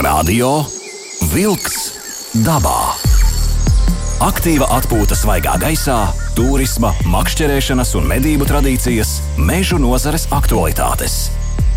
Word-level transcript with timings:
Radio 0.00 0.62
Wolks 1.28 1.74
dabā. 2.40 2.94
Aktīva 4.24 4.64
atpūta 4.78 5.12
svaigā 5.12 5.58
gaisā, 5.60 5.98
turisma, 6.32 6.94
makšķerēšanas 7.04 7.92
un 8.00 8.08
medību 8.08 8.48
tradīcijas, 8.48 9.10
mežu 9.36 9.76
nozares 9.82 10.24
aktualitātes. 10.32 11.18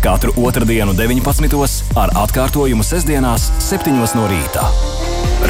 Katru 0.00 0.32
otrdienu, 0.40 0.96
19. 0.96 1.84
ar 2.00 2.14
atkārtojumu 2.24 2.86
sestdienās, 2.86 3.50
7. 3.60 3.92
no 3.92 4.24
rīta. 4.32 4.64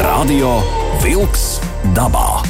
Radio 0.03 0.57
Wolks 1.05 1.47
dabā. 1.95 2.43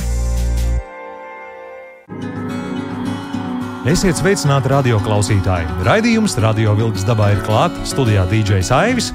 Esiet 3.86 4.18
sveicināti 4.18 4.72
radio 4.72 4.98
klausītāji. 4.98 5.68
Raidījums 5.86 6.34
Radio 6.42 6.72
Vilks 6.74 7.04
dabā 7.06 7.36
ir 7.36 7.42
klāts 7.46 7.92
studijā 7.92 8.24
DJs 8.32 8.72
Aivis. 8.74 9.12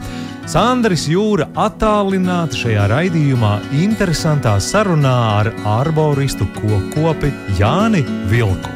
Sandrs 0.51 1.05
Jūra 1.07 1.45
attālināti 1.62 2.59
šajā 2.65 2.88
raidījumā 2.91 3.52
interesantā 3.79 4.57
sarunā 4.59 5.12
ar 5.37 5.51
arboristu 5.79 6.43
kokopi 6.57 7.29
Jāni 7.55 8.01
Vilku. 8.27 8.73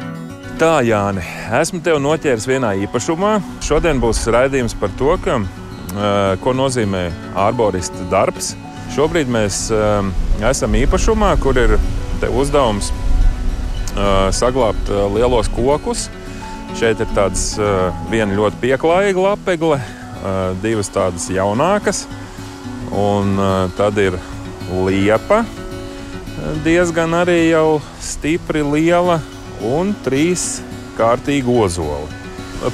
Tā, 0.55 0.77
Jāni, 0.87 1.25
esmu 1.59 1.81
tev 1.83 1.99
noķēris 1.99 2.47
vienā 2.47 2.69
īpašumā. 2.85 3.33
Šodien 3.67 3.99
būs 3.99 4.21
raidījums 4.31 4.77
par 4.79 4.93
to, 4.95 5.17
ka, 5.25 5.35
ko 6.45 6.53
nozīmē 6.55 7.09
arborista 7.43 8.07
darbs. 8.13 8.53
Šobrīd 8.95 9.27
mēs 9.35 9.65
esam 10.47 10.79
īpašumā, 10.79 11.33
kur 11.43 11.59
ir 11.59 11.75
uzdevums 12.31 12.93
saglabāt 14.39 14.95
lielos 15.17 15.51
kokus. 15.59 16.07
Šeit 16.79 17.03
ir 17.03 17.11
tāds 17.19 17.49
viena 18.15 18.31
ļoti 18.31 18.63
pieklājīga 18.63 19.27
lapegle, 19.27 19.83
divas 20.63 20.89
tādas 20.93 21.27
jaunākas, 21.31 22.05
un 22.95 23.35
uh, 23.39 23.53
tad 23.77 23.97
ir 24.01 24.17
liepa, 24.71 25.43
diezgan 26.65 27.15
arī 27.17 27.39
jau 27.51 27.81
stipri 28.03 28.63
liela, 28.65 29.19
un 29.65 29.93
trīs 30.05 30.61
kārtīgi 30.97 31.51
ozoli. 31.51 32.23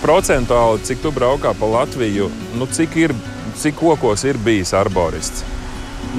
Procentuāli, 0.02 0.84
cik 0.88 1.02
tu 1.04 1.12
braukā 1.12 1.52
pa 1.58 1.68
Latviju, 1.68 2.30
nu, 2.58 2.68
cik, 2.70 2.96
ir, 3.02 3.16
cik 3.60 3.76
kokos 3.82 4.24
ir 4.30 4.40
bijis 4.42 4.76
arborists? 4.78 5.44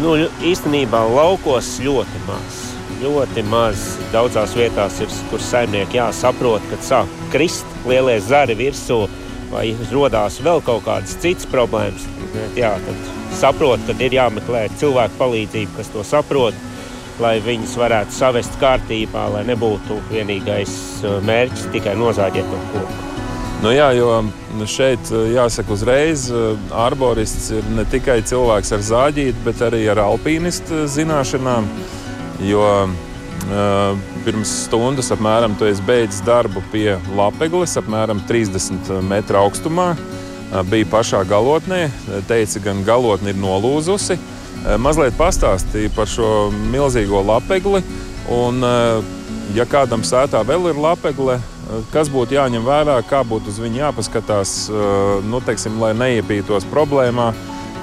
Nu, 0.00 0.14
īstenībā 0.44 1.02
laukos 1.08 1.78
ļoti 1.84 2.26
maz 2.28 2.62
ļoti 3.02 3.42
maz. 3.50 3.82
Daudzās 4.12 4.54
vietās 4.56 5.00
ir, 5.02 5.10
kur 5.30 5.42
saimnieki 5.42 5.98
jāsaprot, 5.98 6.64
kad 6.70 6.84
sāk 6.86 7.16
krist 7.32 7.66
lielie 7.88 8.18
zari 8.22 8.56
virsū, 8.58 9.04
vai 9.52 9.70
radās 9.92 10.40
vēl 10.42 10.62
kaut 10.64 10.84
kādas 10.86 11.16
citas 11.22 11.48
problēmas. 11.52 12.06
Jā, 12.56 12.74
tad 12.82 13.08
saprot, 13.38 13.82
ka 13.86 13.96
ir 14.02 14.16
jāmeklē 14.16 14.66
cilvēku 14.80 15.18
palīdzība, 15.20 15.76
kas 15.78 15.92
to 15.92 16.04
saprot, 16.06 16.56
lai 17.22 17.36
viņus 17.44 17.76
varētu 17.78 18.16
savest 18.16 18.58
kārtībā, 18.60 19.28
lai 19.34 19.44
nebūtu 19.48 20.00
vienīgais 20.10 20.74
uh, 21.04 21.18
mērķis 21.26 21.70
tikai 21.74 21.96
nozāģēt 22.00 22.48
to 22.50 22.60
koku. 22.72 23.00
Nu 23.62 23.70
jā, 23.70 23.92
jo 23.94 24.08
šeit 24.66 25.12
uh, 25.12 25.28
jāsaka 25.30 25.76
uzreiz, 25.76 26.26
uh, 26.32 26.56
arborists 26.74 27.52
ir 27.54 27.68
ne 27.76 27.84
tikai 27.86 28.22
cilvēks 28.26 28.74
ar 28.74 28.84
zāģīti, 28.88 29.44
bet 29.44 29.62
arī 29.68 29.84
ar 29.92 30.02
alpīnistu 30.02 30.86
zināšanām. 30.90 31.68
Jo 32.42 32.64
pirms 34.24 34.50
stundas 34.66 35.10
apmēram 35.14 35.54
tu 35.58 35.66
esi 35.68 35.82
beidzis 35.86 36.22
darbu 36.26 36.62
pie 36.72 36.96
lapegles, 37.16 37.76
apmēram 37.80 38.22
30 38.28 38.92
metru 39.06 39.40
augstumā. 39.42 39.92
Bija 40.68 40.88
pašā 40.92 41.22
galotnē, 41.24 41.86
teica, 42.28 42.60
gan 42.66 42.82
galotne 42.84 43.32
ir 43.32 43.40
nolūzusi. 43.40 44.18
Mazliet 44.78 45.16
pastāstīja 45.18 45.90
par 45.96 46.10
šo 46.10 46.50
milzīgo 46.72 47.22
lapegli. 47.24 47.80
Un, 48.32 48.60
ja 49.56 49.66
kādam 49.66 50.04
sētā 50.06 50.44
vēl 50.46 50.70
ir 50.70 50.78
lapegle, 50.78 51.38
kas 51.94 52.10
būtu 52.12 52.36
jāņem 52.36 52.68
vērā, 52.68 52.98
kā 53.08 53.22
būtu 53.26 53.50
uz 53.50 53.58
viņu 53.62 53.80
jāpaskatās, 53.80 54.54
nu, 55.24 55.40
teiksim, 55.46 55.80
lai 55.82 55.94
neiepītos 55.96 56.68
problēmā 56.70 57.32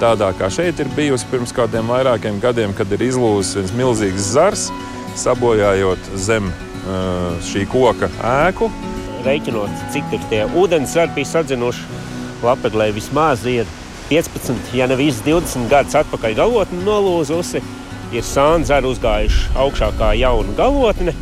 tādā 0.00 0.30
kā 0.38 0.48
šeit 0.52 0.80
ir 0.80 0.88
bijusi 0.96 1.28
pirms 1.28 1.52
kādiem 1.52 1.90
vairākiem 1.90 2.38
gadiem, 2.40 2.72
kad 2.76 2.88
ir 2.94 3.02
izlūzis 3.10 3.58
viens 3.58 3.74
milzīgs 3.76 4.30
zars, 4.32 4.70
sabojājot 5.18 6.12
zem 6.20 6.52
šī 7.46 7.66
koka 7.70 8.08
ēku. 8.24 8.70
Reiķinot, 9.26 9.82
cik 9.92 10.06
tur 10.12 10.22
tie 10.30 10.46
ūdens 10.56 10.94
zari 10.96 11.12
bija 11.18 11.28
sadzinuši, 11.28 11.82
lapeglē 12.44 12.88
vismaz 12.96 13.44
ir 13.50 13.68
15, 14.08 14.72
ja 14.74 14.86
ne 14.88 14.96
visas 14.96 15.20
20 15.26 15.68
gadus 15.70 15.98
atpakaļ 16.00 16.38
galotne 16.38 16.80
nolūzusi. 16.86 17.60
Ir 18.10 18.24
sānzari 18.26 18.88
uzgājuši 18.90 19.52
augšā 19.60 19.92
kā 20.00 20.08
jauna 20.18 20.56
galotne, 20.58 21.12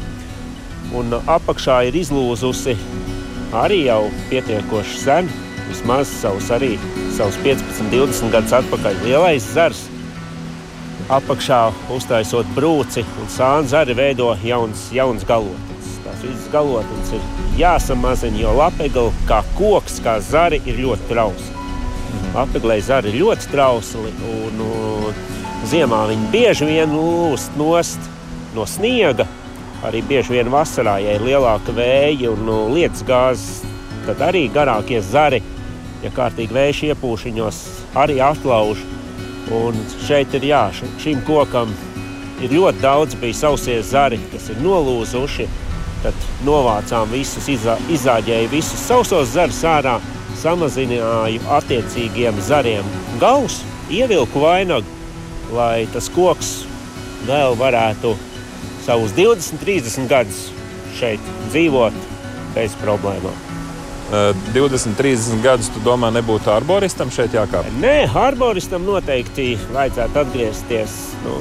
un 0.96 1.12
apakšā 1.18 1.82
ir 1.90 1.98
izlūzusi 2.00 2.78
arī 3.52 3.82
jau 3.90 4.06
pietiekoši 4.30 5.02
sen, 5.02 5.28
vismaz 5.68 6.08
savus 6.22 6.48
arī 6.54 6.78
savus 7.16 7.36
15, 7.44 7.90
20 7.92 8.32
gadus 8.32 8.54
atpakaļ. 8.62 9.02
Lielais 9.04 9.50
zars 9.52 9.82
apakšā 11.12 11.60
uztaisot 11.94 12.48
brūci 12.56 13.04
un 13.20 13.30
sāņu 13.32 13.70
zari 13.72 13.96
veido 13.96 14.28
jauns, 14.44 14.88
jauns 14.92 15.24
galotnes. 15.28 15.94
Tās 16.04 16.20
visas 16.24 16.48
galotnes 16.52 17.12
ir 17.16 17.24
jāsamazina, 17.58 18.36
jo 18.42 18.52
lapegla 18.58 19.08
kā 19.28 19.40
koks, 19.58 19.98
kā 20.04 20.18
zari 20.24 20.60
ir 20.68 20.80
ļoti 20.84 21.08
trausli. 21.08 21.56
Lapeglei 22.34 22.80
zari 22.84 23.12
ir 23.12 23.22
ļoti 23.22 23.50
trausli 23.52 24.12
un, 24.28 24.62
un 24.64 25.66
ziemā 25.68 26.04
viņi 26.12 26.30
bieži 26.32 26.68
vien 26.68 26.92
lūst 26.92 27.56
nost 27.60 28.10
no 28.56 28.68
sniega. 28.68 29.26
Arī 29.86 30.02
bieži 30.02 30.34
vien 30.34 30.48
vasarā, 30.50 30.96
ja 30.98 31.14
ir 31.14 31.22
lielāka 31.22 31.72
vēja 31.72 32.32
un 32.32 32.48
lietus 32.74 33.04
gāzes, 33.06 33.62
tad 34.08 34.24
arī 34.26 34.48
garākie 34.50 34.98
zari 35.04 35.38
ja 36.02 36.10
kārtīgi 36.14 36.54
vējš 36.54 36.84
iepūšiņos, 36.92 37.58
arī 37.98 38.18
atlauž. 38.24 38.82
Un 39.54 39.76
šeit 40.04 40.34
ir 40.36 40.44
jā, 40.50 40.66
šim 41.00 41.22
kokam 41.26 41.72
ir 42.44 42.52
ļoti 42.52 42.82
daudz 42.82 43.16
bijis 43.20 43.40
sausie 43.42 43.78
zari, 43.82 44.20
kas 44.32 44.50
ir 44.52 44.60
nolūzuši. 44.64 45.48
Tad 46.04 46.26
novācām 46.46 47.08
visus, 47.10 47.48
izā, 47.50 47.74
izāģēju 47.90 48.52
visus 48.52 48.84
sausos 48.86 49.32
zarus 49.32 49.64
ārā, 49.66 49.96
samazināju 50.38 51.42
attiecīgiem 51.56 52.38
zariem 52.46 52.86
galus, 53.18 53.58
ievilku 53.90 54.44
vainagu, 54.44 54.86
lai 55.56 55.88
tas 55.94 56.06
koks 56.14 56.52
vēl 57.26 57.58
varētu 57.58 58.14
savus 58.86 59.16
20, 59.18 59.58
30 59.64 60.08
gadus 60.12 60.46
šeit 61.00 61.34
dzīvot 61.50 61.98
bez 62.54 62.78
problēmām. 62.84 63.47
20, 64.08 64.96
30 64.96 65.42
gadus, 65.44 65.68
tu 65.74 65.82
domā, 65.84 66.08
nebūtu 66.14 66.48
arboristam 66.52 67.10
šeit 67.12 67.34
jākāp? 67.36 67.68
Nē, 67.82 68.08
arboristam 68.16 68.86
noteikti 68.88 69.50
vajadzētu 69.74 70.22
atgriezties 70.22 70.94
nu, 71.26 71.36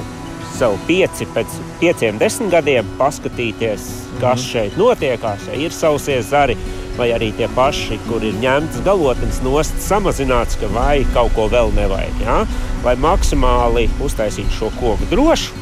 sev 0.57 0.75
pieci, 0.87 1.27
pēc 1.35 1.55
pieciem, 1.81 2.17
desmit 2.19 2.51
gadiem, 2.51 2.89
paskatīties, 2.99 3.85
kas 4.19 4.41
mm. 4.41 4.47
šeit 4.49 4.77
notiekās. 4.79 5.47
Ja 5.47 5.61
ir 5.61 5.75
sausies 5.75 6.27
zari, 6.33 6.57
vai 6.97 7.11
arī 7.15 7.29
tie 7.37 7.47
paši, 7.55 7.99
kur 8.07 8.25
ir 8.25 8.35
ņemtas 8.41 8.83
galotnes 8.85 9.39
nost, 9.45 9.77
samazināts, 9.85 10.57
ka 10.59 10.69
vai 10.73 11.05
kaut 11.15 11.31
ko 11.37 11.47
vēl 11.53 11.71
nevajag. 11.77 12.23
Ja? 12.25 12.41
Lai 12.83 12.97
maksimāli 12.99 13.87
uztaisītu 14.03 14.57
šo 14.57 14.73
koku 14.81 15.07
drošu 15.13 15.55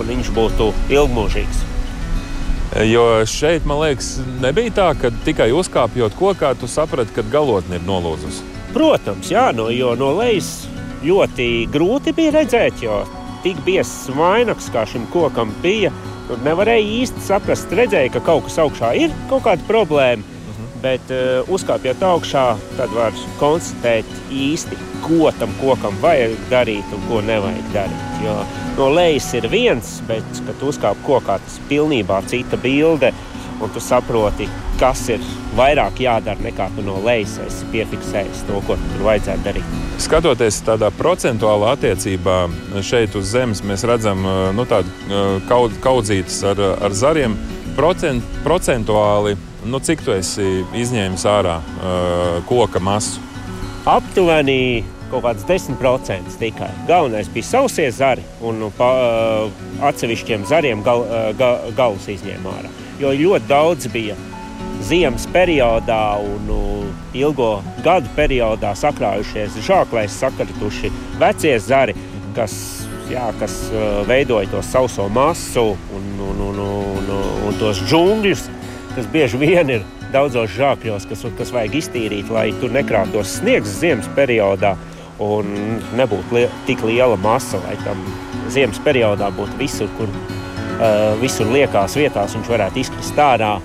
un 0.00 0.10
viņš 0.10 0.32
būtu 0.34 0.72
ilgmūžīgs. 0.90 1.66
Jo 2.78 3.26
šeit, 3.26 3.64
man 3.66 3.80
liekas, 3.82 4.12
nebija 4.38 4.70
tā, 4.76 4.88
ka 4.94 5.10
tikai 5.26 5.48
uzkāpjot 5.50 6.14
kokā, 6.14 6.52
tu 6.54 6.68
saprati, 6.70 7.10
ka 7.16 7.24
galotne 7.26 7.80
ir 7.80 7.86
nolūzusi. 7.86 8.44
Protams, 8.70 9.32
jā, 9.32 9.48
no, 9.56 9.66
jo 9.74 9.96
no 9.98 10.12
lejas 10.20 10.68
ļoti 11.02 11.66
grūti 11.74 12.14
bija 12.14 12.36
redzēt, 12.38 12.84
jo 12.84 13.00
tik 13.42 13.58
biezs 13.66 14.06
vainags 14.14 14.70
kā 14.70 14.84
šim 14.86 15.08
kokam 15.10 15.50
bija. 15.64 15.90
Nevarēja 16.46 16.86
īsti 17.00 17.24
saprast, 17.26 17.72
redzēja, 17.74 18.12
ka 18.14 18.22
kaut 18.22 18.46
kas 18.46 18.60
augšā 18.62 18.92
ir, 19.02 19.14
kaut 19.32 19.48
kāda 19.48 19.66
problēma. 19.66 20.22
Bet 20.80 21.12
uh, 21.12 21.48
uzkāpjot 21.52 22.02
augšā, 22.08 22.44
tad 22.78 22.92
var 22.96 23.16
konstatēt 23.40 24.08
īsti, 24.32 24.78
ko 25.04 25.28
tam 25.36 25.52
kokam 25.60 25.96
vajag 26.00 26.38
darīt 26.52 26.94
un 26.96 27.04
ko 27.08 27.20
nevajag 27.24 27.74
darīt. 27.74 28.06
Jo 28.24 28.38
no 28.78 28.88
lejas 28.94 29.28
ir 29.36 29.48
viens, 29.52 29.98
bet, 30.08 30.24
kad 30.46 30.62
uzkāp 30.64 31.00
kokā, 31.04 31.36
tas 31.44 31.58
ir 31.60 31.68
pilnībā 31.74 32.22
cita 32.30 32.56
bilde. 32.60 33.12
Un 33.60 33.68
tu 33.74 33.80
saproti, 33.84 34.46
kas 34.80 35.02
ir 35.12 35.24
vairāk 35.58 35.98
jādara 36.00 36.40
nekā 36.40 36.70
tu 36.72 36.84
no 36.86 36.94
lejas 37.04 37.34
esi 37.44 37.66
piefiksējis 37.74 38.46
to, 38.48 38.62
ko 38.64 38.78
tur 38.80 39.04
vajadzētu 39.04 39.44
darīt. 39.44 39.74
Skatoties 40.00 40.62
tādā 40.64 40.88
procentuālā 40.96 41.74
attiecībā 41.76 42.38
šeit 42.80 43.18
uz 43.20 43.34
zemes, 43.34 43.60
mēs 43.68 43.84
redzam 43.84 44.24
nu, 44.56 44.64
tādu 44.70 44.88
kaudzītas 45.84 46.40
ar, 46.54 46.64
ar 46.80 46.96
zariem. 46.96 47.36
Procent, 47.76 48.24
procentuāli 48.44 49.36
Nu, 49.64 49.80
cik 49.84 50.00
tu 50.04 50.14
esi 50.16 50.62
izņēmis 50.76 51.26
ārā 51.28 51.58
uh, 51.60 52.38
koka 52.48 52.80
masu? 52.80 53.20
Aptuveni 53.88 54.84
kaut 55.10 55.24
kāds 55.24 55.44
10% 55.48 56.38
tikai. 56.40 56.70
Galvenais 56.88 57.28
bija 57.32 57.48
sausie 57.48 57.88
zari 57.92 58.24
un 58.46 58.60
nu, 58.62 58.70
pa, 58.76 58.88
atsevišķiem 59.90 60.46
zariem 60.48 60.84
gal, 60.86 61.04
ga, 61.38 61.50
galus 61.76 62.06
izņēma 62.08 62.54
ārā. 62.60 62.70
Jo 63.02 63.12
ļoti 63.16 63.50
daudz 63.50 63.88
bija 63.92 64.16
ziemas 64.86 65.26
periodā 65.34 66.02
un 66.24 66.46
nu, 66.48 66.60
ilgo 67.16 67.58
gadu 67.84 68.08
periodā 68.16 68.72
sakrājušies 68.78 69.58
žāklēs, 69.66 70.20
sakrituši 70.22 70.92
vecie 71.20 71.56
zari, 71.60 71.96
kas, 72.36 72.54
jā, 73.10 73.26
kas 73.40 73.58
veidoja 74.08 74.48
to 74.52 74.62
sauso 74.64 75.08
masu 75.12 75.72
un, 75.96 76.08
un, 76.30 76.40
un, 76.48 76.62
un, 76.64 77.04
un, 77.10 77.12
un 77.50 77.60
tos 77.60 77.82
džungļus, 77.82 78.46
kas 78.94 79.08
bieži 79.12 79.40
vien 79.40 79.70
ir 79.70 79.84
daudzos 80.12 80.50
žākļos, 80.56 81.06
kas, 81.10 81.24
kas 81.38 81.52
vajag 81.54 81.76
iztīrīt, 81.80 82.30
lai 82.32 82.50
tur 82.60 82.72
nekrātos 82.74 83.38
sniegs 83.38 83.78
ziemas 83.80 84.08
periodā 84.16 84.74
un 85.20 85.50
nebūtu 85.98 86.36
li 86.36 86.46
tik 86.68 86.82
liela 86.86 87.18
masa, 87.20 87.60
lai 87.66 87.76
tam 87.84 88.00
ziemas 88.50 88.80
periodā 88.84 89.30
būtu 89.36 89.58
visur, 89.60 89.90
kur 89.98 90.10
uh, 90.10 91.12
visur 91.20 91.50
liekās 91.52 91.96
vietās 92.00 92.34
viņš 92.36 92.50
varētu 92.50 92.82
izkrist 92.82 93.20
ārā 93.20 93.58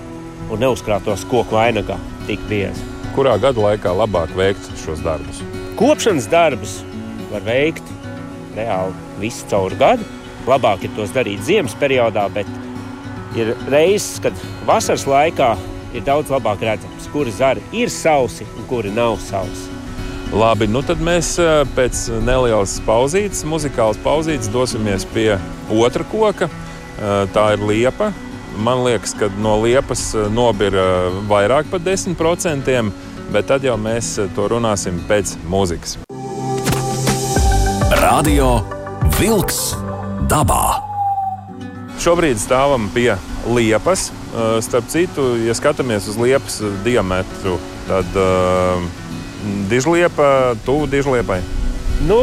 un 0.50 0.62
neuzkrātos 0.62 1.24
koku 1.30 1.56
vainagā 1.56 1.98
tik 2.28 2.42
biezi. 2.50 2.84
Kurā 3.16 3.38
gada 3.40 3.62
laikā 3.62 3.94
labāk 3.96 4.34
veikt 4.36 4.68
šos 4.82 5.00
darbus? 5.04 5.40
Kopšanas 5.80 6.28
darbus 6.30 6.78
var 7.32 7.42
veikt 7.46 7.94
reāli 8.56 8.92
visu 9.20 9.48
cauri 9.50 9.78
gadu. 9.80 10.06
Labāk 10.46 10.84
ir 10.86 10.92
tos 10.94 11.10
darīt 11.14 11.42
ziemas 11.42 11.74
periodā, 11.80 12.28
bet 12.32 12.46
ir 13.36 13.54
reizes, 13.70 14.18
kad 14.22 14.36
vasaras 14.66 15.06
laikā 15.08 15.54
ir 15.96 16.04
daudz 16.06 16.32
labāk 16.32 16.64
redzams, 16.66 17.08
kuri 17.12 17.32
zari 17.32 17.64
ir 17.72 17.92
sausi 17.92 18.46
un 18.56 18.68
kuri 18.70 18.92
nav 18.94 19.18
sausi. 19.22 19.72
Labi, 20.34 20.66
nu 20.66 20.82
tad 20.82 20.98
mēs 21.02 21.36
eh, 21.38 21.60
pēc 21.76 22.08
nelielas 22.26 22.80
pauzītes, 22.86 23.44
muzikālas 23.46 23.98
pauzītes, 24.02 24.50
dosimies 24.50 25.06
pie 25.14 25.36
otra 25.70 26.06
koka. 26.10 26.50
Eh, 26.50 27.26
tā 27.34 27.52
ir 27.54 27.62
liepa. 27.62 28.10
Man 28.56 28.82
liekas, 28.86 29.14
ka 29.18 29.28
no 29.38 29.58
liepas 29.62 30.08
eh, 30.16 30.26
nobira 30.32 31.12
vairāk 31.30 31.70
par 31.70 31.84
10%, 31.84 32.90
bet 33.32 33.46
tad 33.52 33.66
jau 33.66 33.76
mēs 33.78 34.16
to 34.34 34.48
runāsim 34.50 34.98
pēc 35.06 35.36
mūzikas. 35.46 36.00
Radio 38.02 38.58
Wolks 39.20 39.62
dabā. 40.26 40.85
Šobrīd 42.02 42.38
stāvam 42.40 42.90
pie 42.92 43.14
liepas. 43.48 44.10
Starp 44.64 44.88
citu, 44.92 45.30
ja 45.46 45.54
skatāmies 45.56 46.10
uz 46.10 46.18
liepas 46.20 46.58
diametru, 46.84 47.56
tad 47.88 48.18
uh, 48.20 48.82
dižliepa, 49.70 50.56
tuvu 50.66 50.90
dižliepai? 50.92 51.40
Nu, 52.04 52.20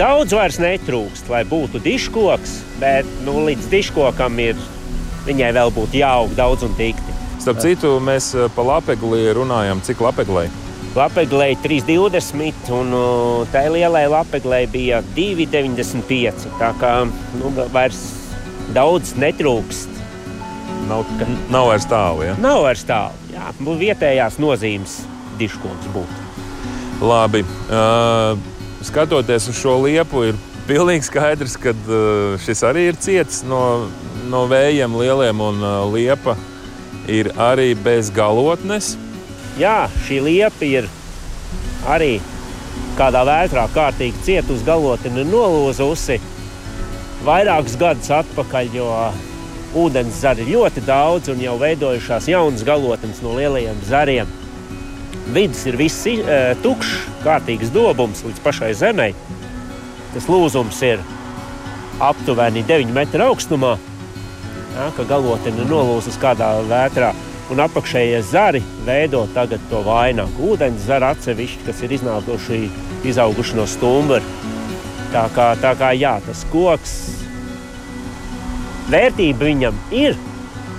daudz 0.00 0.34
vairs 0.34 0.58
netrūkst, 0.58 1.30
lai 1.30 1.44
būtu 1.46 1.78
diškoks, 1.84 2.56
bet 2.82 3.06
nu, 3.26 3.38
līdz 3.46 3.70
diškokam 3.70 4.42
ir 4.42 4.58
viņai 5.28 5.52
vēl 5.54 5.72
būtu 5.76 6.00
jāaug 6.02 6.34
daudz 6.38 6.66
un 6.66 6.74
dikti. 6.78 7.14
Starp 7.38 7.62
citu, 7.62 7.96
mēs 8.02 8.32
pa 8.56 8.66
lapegli 8.66 9.28
runājam, 9.36 9.82
cik 9.86 10.02
lapeglei? 10.02 10.48
Lapeglei 10.96 11.54
3,20 11.62 12.70
un 12.72 12.94
tai 13.52 13.66
lielai 13.70 14.06
lapeglei 14.10 14.64
bija 14.72 15.02
2,95. 15.14 16.48
Tā 16.58 16.70
kā 16.80 16.92
nu, 17.36 17.52
vairs 17.74 18.25
daudz 18.74 19.14
netrūkst. 19.20 20.02
Nav, 20.86 21.06
nav 21.50 21.70
vairs 21.70 21.86
tālu. 21.90 22.26
Ja? 22.26 22.34
Nav 22.42 22.62
vairs 22.66 22.84
tālu. 22.86 23.14
Jā, 23.34 23.50
vietējās 23.58 24.38
nozīmes 24.42 25.00
diškoks 25.40 25.90
būtu. 25.94 26.26
Labi. 27.04 27.42
Uh, 27.68 28.38
skatoties 28.86 29.50
uz 29.50 29.58
šo 29.58 29.76
liepu, 29.84 30.28
ir 30.30 30.38
pilnīgi 30.68 31.08
skaidrs, 31.08 31.56
ka 31.60 31.74
uh, 31.74 32.36
šis 32.42 32.62
arī 32.66 32.86
ir 32.90 33.00
ciets 33.02 33.42
no, 33.46 33.88
no 34.30 34.46
vējiem 34.50 34.94
lieliem, 34.96 35.42
un 35.42 35.60
uh, 35.64 35.82
liepa 35.92 36.36
ir 37.10 37.32
arī 37.38 37.74
bez 37.78 38.10
galotnes. 38.14 38.94
Jā, 39.60 39.86
šī 40.06 40.22
liepa 40.24 40.66
ir 40.68 40.88
arī 41.88 42.16
kādā 42.96 43.22
vētrā 43.28 43.66
kārtīgi 43.74 44.24
cietusi 44.24 44.64
galotne 44.66 45.22
ir 45.22 45.28
nolūzusi 45.28 46.18
vairākus 47.26 47.76
gadus 47.80 48.10
atpakaļ, 48.14 48.70
jo 48.76 48.86
ūdens 49.76 50.22
zari 50.22 50.46
ļoti 50.48 50.84
daudz 50.86 51.32
un 51.32 51.42
jau 51.42 51.56
veidojušās 51.60 52.28
jaunas 52.30 52.64
galotnes 52.66 53.22
no 53.24 53.34
lielajiem 53.36 53.80
zariem. 53.88 54.30
Vidus 55.34 55.64
ir 55.66 55.78
viss 55.78 56.06
uh, 56.06 56.52
tukšs, 56.62 56.94
kārtīgs 57.24 57.72
dobums 57.74 58.22
līdz 58.26 58.42
pašai 58.44 58.72
zemē. 58.78 59.10
Tas 60.14 60.28
lūzums 60.30 60.78
ir 60.86 61.02
aptuveni 62.00 62.62
9 62.68 62.94
metru 62.94 63.26
augstumā. 63.32 63.74
Ja, 64.76 64.90
ka 64.94 65.06
galotne 65.08 65.50
ir 65.50 65.70
nolūzusi 65.70 66.20
kādā 66.22 66.52
vētrā, 66.68 67.10
un 67.50 67.62
apakšējie 67.64 68.20
zari 68.28 68.62
veido 68.86 69.24
to 69.34 69.82
vainagu. 69.86 70.52
Ūdens 70.52 70.86
zari 70.86 71.10
atsevišķi, 71.10 71.64
kas 71.66 71.82
ir 71.82 71.96
iznākuši, 71.98 72.60
izauguši 73.08 73.58
no 73.58 73.66
stumbra. 73.66 74.22
Tā 75.12 75.26
kā, 75.34 75.52
tā 75.62 75.72
kā 75.78 75.92
jā, 75.96 76.16
tas 76.26 76.42
koks, 76.52 76.96
vērtība 78.90 79.48
viņam 79.48 79.78
ir. 79.94 80.18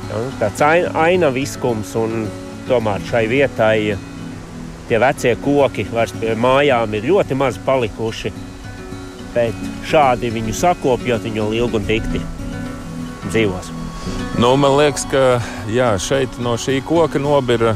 Ja, 0.08 0.22
tāds 0.40 0.64
ainaviskums, 0.96 1.96
un 2.00 2.28
tomēr 2.68 3.04
šai 3.10 3.26
vietai 3.32 3.98
tie 4.88 5.00
vecie 5.04 5.34
koki 5.44 5.88
vairs 5.92 6.16
pie 6.20 6.36
mājām 6.40 6.96
ir 6.96 7.10
ļoti 7.12 7.40
maz 7.40 7.60
palikuši. 7.66 8.34
Bet 9.36 9.68
šādi 9.88 10.32
viņu 10.34 10.56
sakopjot, 10.56 11.28
viņi 11.28 11.44
jau 11.44 11.52
ilgi 11.56 11.82
un 11.82 11.90
dikti 11.92 12.24
dzīvos. 13.28 13.87
Nu, 14.38 14.52
man 14.56 14.76
liekas, 14.78 15.02
ka 15.10 15.40
jā, 15.74 15.88
šeit 15.98 16.36
no 16.46 16.52
šī 16.62 16.76
koka 16.86 17.18
nobira 17.18 17.72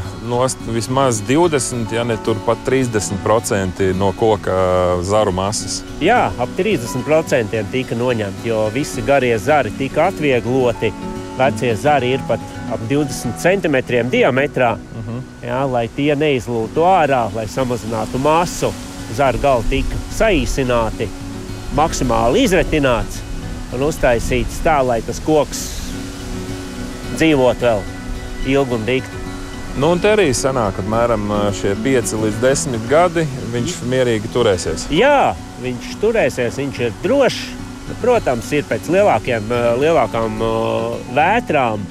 vismaz 0.69 1.23
20, 1.25 1.89
ja 1.95 2.03
ne 2.05 2.19
pat 2.45 2.61
30% 2.67 3.87
no 3.97 4.11
koka 4.13 4.53
zaru 5.01 5.33
masas. 5.33 5.79
Jā, 6.01 6.29
ap 6.37 6.53
30% 6.57 7.63
tika 7.71 7.97
noņemti, 7.97 8.49
jo 8.49 8.69
visi 8.73 9.01
garie 9.01 9.33
zari 9.39 9.73
tika 9.77 10.11
atviegloti. 10.11 10.93
Vecie 11.39 11.73
zari 11.75 12.13
ir 12.13 12.21
pat 12.27 12.39
ap 12.69 12.85
20 12.89 13.41
centimetriem 13.41 14.09
diametrā. 14.09 14.75
Uh 14.75 15.07
-huh. 15.07 15.21
jā, 15.47 15.71
lai 15.71 15.87
tie 15.87 16.15
neizlūtu 16.15 16.85
ārā, 16.85 17.25
lai 17.35 17.47
samazinātu 17.47 18.17
masu. 18.17 18.73
Zara 19.15 19.37
gali 19.37 19.63
tika 19.69 19.95
saīsināti, 20.13 21.07
maksimāli 21.75 22.43
izretināts 22.43 23.19
un 23.73 23.81
uztaisīts 23.81 24.61
tā, 24.63 24.85
lai 24.87 25.01
tas 25.01 25.19
koks 25.19 25.80
dzīvot 27.21 27.61
vēl 27.61 27.83
ilgi 28.49 28.77
un 28.77 28.87
dikti. 28.87 29.19
Nu, 29.79 29.93
un 29.93 30.01
te 30.03 30.09
arī 30.11 30.27
sanāk, 30.35 30.81
apmēram 30.81 31.29
šie 31.55 31.77
5 31.79 32.17
līdz 32.19 32.41
10 32.43 32.89
gadi 32.91 33.23
viņš 33.53 33.77
mierīgi 33.87 34.31
turēsies. 34.33 34.89
Jā, 34.91 35.31
viņš 35.63 35.93
turēsies, 36.01 36.59
viņš 36.59 36.81
ir 36.87 36.97
drošs. 37.05 37.41
Protams, 38.01 38.47
ir 38.55 38.63
pēc 38.69 38.87
lielākiem, 38.91 39.49
lielākām 39.81 40.37
vētrām 41.15 41.81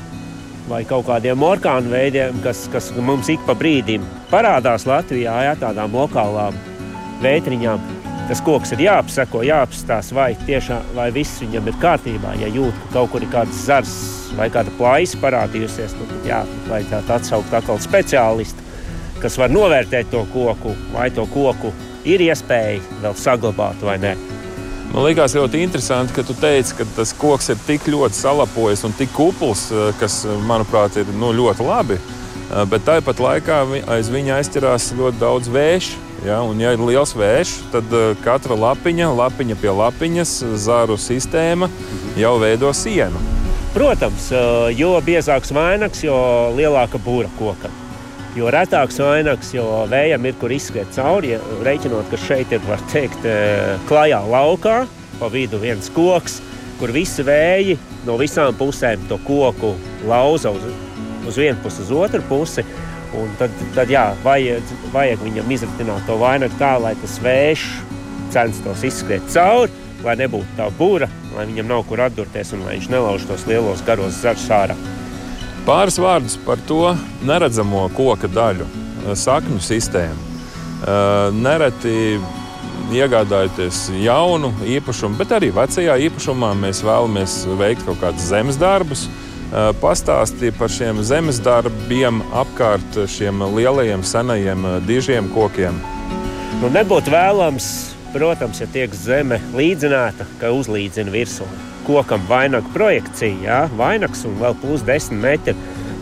vai 0.70 0.80
kaut 0.88 1.08
kādiem 1.08 1.42
orkānu 1.44 1.92
veidiem, 1.92 2.38
kas, 2.44 2.66
kas 2.72 2.88
mums 2.96 3.28
ik 3.32 3.42
pa 3.46 3.56
brīdim 3.58 4.04
parādās 4.30 4.86
Latvijā, 4.88 5.34
jā, 5.48 5.56
tādām 5.60 5.96
lokālām 5.96 6.56
vētriņām. 7.24 7.99
Tas 8.30 8.38
koks 8.46 8.70
ir 8.76 8.84
jāapseko, 8.84 9.40
jāapstāsta, 9.42 10.14
vai 10.14 10.28
tiešām 10.46 10.92
vai 10.94 11.08
viss 11.10 11.40
viņam 11.42 11.66
ir 11.66 11.78
kārtībā. 11.82 12.36
Ja 12.38 12.46
jūt, 12.46 12.76
ka 12.84 12.92
kaut 12.92 13.08
kur 13.10 13.24
ir 13.26 13.30
kāds 13.32 13.64
zars 13.66 13.94
vai 14.38 14.46
kāda 14.54 14.70
plaisa 14.78 15.18
parādījusies, 15.18 15.96
nu, 15.98 16.06
tad 16.06 16.28
jā, 16.28 16.38
vajadzētu 16.68 17.10
atsaukt 17.16 17.56
atkal 17.58 17.80
speciālistu, 17.82 18.62
kas 19.18 19.34
var 19.40 19.50
novērtēt 19.50 20.12
to 20.12 20.22
koku, 20.30 20.76
vai 20.92 21.08
to 21.10 21.24
koku 21.32 21.72
ir 22.06 22.22
iespēja 22.22 22.78
vēl 23.02 23.16
saglabāt 23.18 23.82
vai 23.82 23.96
nē. 23.98 24.12
Man 24.92 25.08
liekas 25.08 25.34
ļoti 25.34 25.64
interesanti, 25.64 26.14
ka 26.14 26.22
tu 26.26 26.34
teici, 26.38 26.76
ka 26.78 26.86
tas 26.94 27.10
koks 27.18 27.50
ir 27.50 27.58
tik 27.66 27.88
ļoti 27.90 28.14
salapojis 28.14 28.86
un 28.86 28.94
tik 28.98 29.10
kupls, 29.14 29.72
eh, 29.74 29.90
kas, 29.98 30.22
manuprāt, 30.46 31.00
ir 31.02 31.10
nu, 31.18 31.32
ļoti 31.34 31.66
labi. 31.66 31.98
Eh, 31.98 32.62
bet 32.70 32.86
tāpat 32.86 33.18
laikā 33.26 33.58
aiz 33.90 34.10
viņa 34.10 34.38
aizķerās 34.38 34.92
ļoti 34.94 35.18
daudz 35.18 35.50
vēju. 35.50 35.98
Ja, 36.26 36.42
un, 36.44 36.60
ja 36.60 36.74
ir 36.76 36.82
liels 36.84 37.14
vējš, 37.16 37.52
tad 37.72 37.92
eh, 37.96 38.12
katra 38.24 38.58
lapiņa, 38.58 39.08
lapiņa 39.16 39.58
pie 39.60 39.72
lapiņas, 39.72 40.34
zaru 40.60 40.98
sistēma 41.00 41.70
jau 42.20 42.34
veido 42.42 42.72
sienu. 42.76 43.20
Protams, 43.70 44.32
jo 44.74 44.96
biezāks 45.06 45.52
vainags, 45.54 46.02
jo 46.02 46.16
lielāka 46.56 46.98
būra 46.98 47.30
kokam. 47.38 47.70
Jo 48.34 48.46
retāks 48.50 49.00
vainags, 49.02 49.48
jo 49.54 49.64
vējam 49.90 50.26
ir 50.26 50.36
kur 50.38 50.52
izskriet 50.54 50.92
cauri. 50.94 51.32
Ja, 51.32 51.40
reiķinot, 51.66 52.06
ka 52.12 52.18
šeit 52.18 52.52
ir 52.54 52.62
teikt, 52.92 53.24
e, 53.26 53.78
klajā 53.88 54.20
laukā, 54.22 54.76
pa 55.18 55.30
vidu 55.32 55.58
viens 55.58 55.90
koks, 55.90 56.38
kur 56.78 56.92
visi 56.94 57.24
vēji 57.26 57.74
no 58.06 58.14
visām 58.20 58.54
pusēm 58.58 59.02
to 59.10 59.18
koku 59.26 59.72
lauza 60.06 60.52
uz, 60.54 60.62
uz 61.26 61.40
vienu 61.42 61.58
pusi, 61.62 61.82
uz 61.82 61.90
otru 61.90 62.22
pusi. 62.28 62.66
Un 63.18 63.30
tad, 63.40 63.54
tad 63.74 63.90
jā, 63.90 64.04
vajag, 64.22 64.74
vajag 64.94 65.22
viņam 65.24 65.50
izritināt 65.50 66.04
to 66.06 66.14
vainagu 66.20 66.54
tā, 66.60 66.76
lai 66.78 66.92
tas 67.00 67.16
vējš 67.22 67.64
censtos 68.30 68.84
izskriet 68.86 69.26
cauri, 69.32 69.72
lai 70.06 70.14
nebūtu 70.20 70.56
tā 70.58 70.68
būra, 70.78 71.08
lai 71.34 71.48
viņam 71.50 71.70
nav 71.72 71.82
kur 71.88 72.04
atdurties 72.06 72.54
un 72.54 72.62
lai 72.66 72.76
viņš 72.78 72.90
nelauž 72.92 73.26
tos 73.26 73.46
lielos 73.50 73.82
garos 73.86 74.20
zarus 74.22 74.46
ārā. 74.54 74.78
Pāris 75.66 75.98
vārdus 76.00 76.38
par 76.46 76.62
to 76.68 76.94
neredzamo 77.26 77.88
koka 77.96 78.30
daļu, 78.30 78.68
sakņu 79.18 79.58
sistēmu. 79.64 80.28
Nereti 81.36 82.20
iegādājoties 82.94 83.88
jaunu 84.00 84.52
īpašumu, 84.66 85.18
bet 85.20 85.34
arī 85.36 85.50
vecajā 85.54 85.98
īpašumā 86.06 86.54
mēs 86.58 86.80
vēlamies 86.86 87.34
veikt 87.58 87.84
kaut 87.86 88.00
kādus 88.02 88.30
zemes 88.30 88.58
darbus. 88.60 89.04
Pastāstīja 89.50 90.54
par 90.54 90.70
šiem 90.70 91.00
zemes 91.02 91.40
darbiem 91.42 92.20
apkārt 92.38 93.00
šiem 93.10 93.42
lielajiem, 93.56 94.04
senajiem, 94.06 94.66
dižiem 94.86 95.26
kokiem. 95.34 95.80
Nu, 96.60 96.68
nebūtu 96.70 97.10
vēlams, 97.10 97.66
protams, 98.14 98.60
ja 98.62 98.68
tiek 98.70 98.94
zeme 98.94 99.40
līdzināta, 99.56 100.26
ka 100.38 100.52
uzlīdzina 100.54 101.10
virsū. 101.10 101.48
Kokam 101.86 102.22
vainaga 102.28 102.70
projekcija, 102.74 103.42
jā, 103.42 103.60
vainags 103.74 104.22
un 104.28 104.38
vēl 104.38 104.54
plus 104.62 104.86
10 104.86 105.18
metri. 105.18 105.56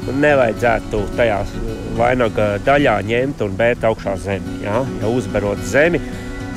Nevajadzētu 0.09 1.03
tajā 1.17 1.43
vainaga 1.97 2.55
daļā 2.65 2.99
ņemt 3.09 3.43
un 3.45 3.57
bērt 3.57 3.85
augšā 3.85 4.17
zemi. 4.25 4.59
Jā. 4.65 4.83
Ja 5.01 5.13
uzbarot 5.13 5.61
zemi, 5.69 6.01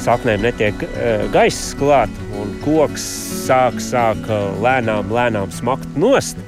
saknēm 0.04 0.44
netiek 0.44 0.84
uh, 0.88 1.28
gaiss 1.32 1.76
klāt, 1.80 2.12
un 2.40 2.56
koks 2.66 3.06
sāk, 3.46 3.80
sāk 3.84 4.28
lēnām, 4.64 5.12
lēnām 5.12 5.52
smakt 5.56 6.00
nost. 6.00 6.40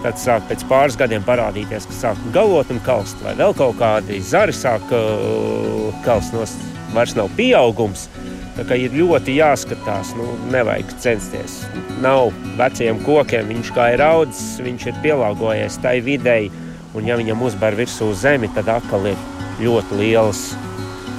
Tad 0.00 0.16
sāk 0.16 0.46
pēc 0.48 0.62
pāris 0.68 0.96
gadiem 0.96 1.24
parādīties, 1.26 1.84
ka 1.90 1.96
sāk 1.96 2.20
galvot 2.32 2.70
un 2.72 2.80
kalst, 2.86 3.20
vai 3.24 3.34
vēl 3.36 3.52
kaut 3.58 3.76
kādi 3.80 4.20
zari 4.24 4.54
sāk 4.56 4.94
uh, 4.96 5.90
kalst 6.06 6.32
nost. 6.32 6.62
Vairs 6.94 7.12
nav 7.18 7.28
pieaugums. 7.36 8.08
Tā 8.56 8.64
kā 8.66 8.78
ir 8.80 8.96
ļoti 8.96 9.36
jāskatās, 9.36 10.14
nu, 10.18 10.26
nevajag 10.52 10.90
censties. 11.00 11.60
Nav 12.02 12.32
veciem 12.58 12.98
kokiem, 13.04 13.52
viņš 13.52 13.70
kā 13.76 13.92
ir 13.94 14.02
audzis, 14.04 14.58
viņš 14.64 14.88
ir 14.88 14.98
pielāgojies 15.04 15.78
tai 15.84 15.98
videi, 16.04 16.50
un 16.96 17.06
ja 17.06 17.20
viņam 17.20 17.44
uzbēr 17.46 17.76
virsū 17.78 18.10
zemi, 18.18 18.50
tad 18.56 18.72
atkal 18.72 19.06
ir 19.12 19.22
ļoti 19.60 20.00
liels 20.00 20.42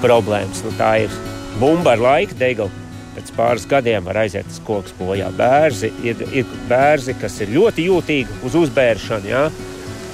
problēmas. 0.03 0.65
Nu, 0.65 0.73
tā 0.77 0.91
ir 1.05 1.15
bumba 1.61 1.95
ar 1.95 2.03
laika 2.03 2.37
deglu. 2.41 2.69
Pēc 3.11 3.31
pāris 3.35 3.67
gadiem 3.67 4.05
var 4.07 4.21
aiziet 4.21 4.47
tas 4.47 4.61
koks 4.63 4.93
bojā. 4.99 5.27
Bērzi 5.35 5.91
ir, 6.07 6.21
ir 6.31 6.55
bērzi, 6.69 7.17
kas 7.19 7.41
ir 7.43 7.51
ļoti 7.51 7.89
jūtīgi 7.89 8.39
uz 8.47 8.55
uzbēršanu. 8.61 9.27
Ja? 9.27 9.49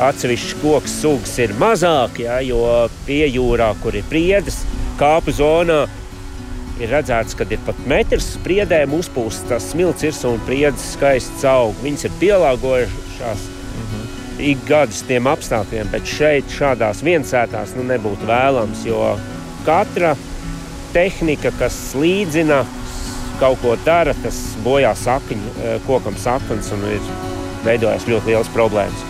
Atsevišķas 0.08 0.58
koks 0.63 0.98
sugas 1.04 1.38
ir 1.42 1.54
mazāk, 1.62 2.24
ja? 2.25 2.39
jo 2.46 2.63
pie 3.06 3.25
jūrā, 3.30 3.70
kur 3.84 3.98
ir 3.98 4.06
priedes, 4.10 4.63
kāpu 4.98 5.34
zonā, 5.38 5.84
ir 6.82 6.92
redzēts, 6.94 7.38
ka 7.38 7.46
ir 7.50 7.62
pat 7.66 7.80
metrs 7.89 8.34
spriedēm 8.36 8.94
uzpūsts, 8.98 9.46
tas 9.50 9.72
smilts 9.72 10.06
ir 10.06 10.18
un 10.30 10.42
priedes 10.50 10.94
skaists 10.96 11.46
aug. 11.50 11.77
Viņas 11.84 12.08
ir 12.10 12.18
pielāgojušās 12.22 13.46
mm 13.50 13.86
-hmm. 13.89 14.42
ik 14.51 14.66
gadus 14.68 15.04
tiem 15.08 15.27
apstākļiem, 15.27 15.92
bet 15.92 16.06
šeit, 16.06 16.50
šādās 16.50 17.04
viensētās, 17.04 17.75
nu, 17.77 17.84
nebūtu 17.84 18.25
vēlams, 18.25 18.86
jo 18.86 19.18
katra 19.66 20.16
tehnika, 20.94 21.51
kas 21.60 21.96
līdzina 21.96 22.66
kaut 23.39 23.62
ko 23.62 23.75
dara, 23.86 24.13
tas 24.24 24.38
bojā 24.65 24.94
sakņu, 24.98 25.53
eh, 25.63 25.79
kokam 25.88 26.15
saknes 26.17 26.72
un 26.74 26.84
ir 26.89 27.01
veidojas 27.65 28.08
ļoti 28.10 28.34
liels 28.34 28.51
problēmas. 28.53 29.03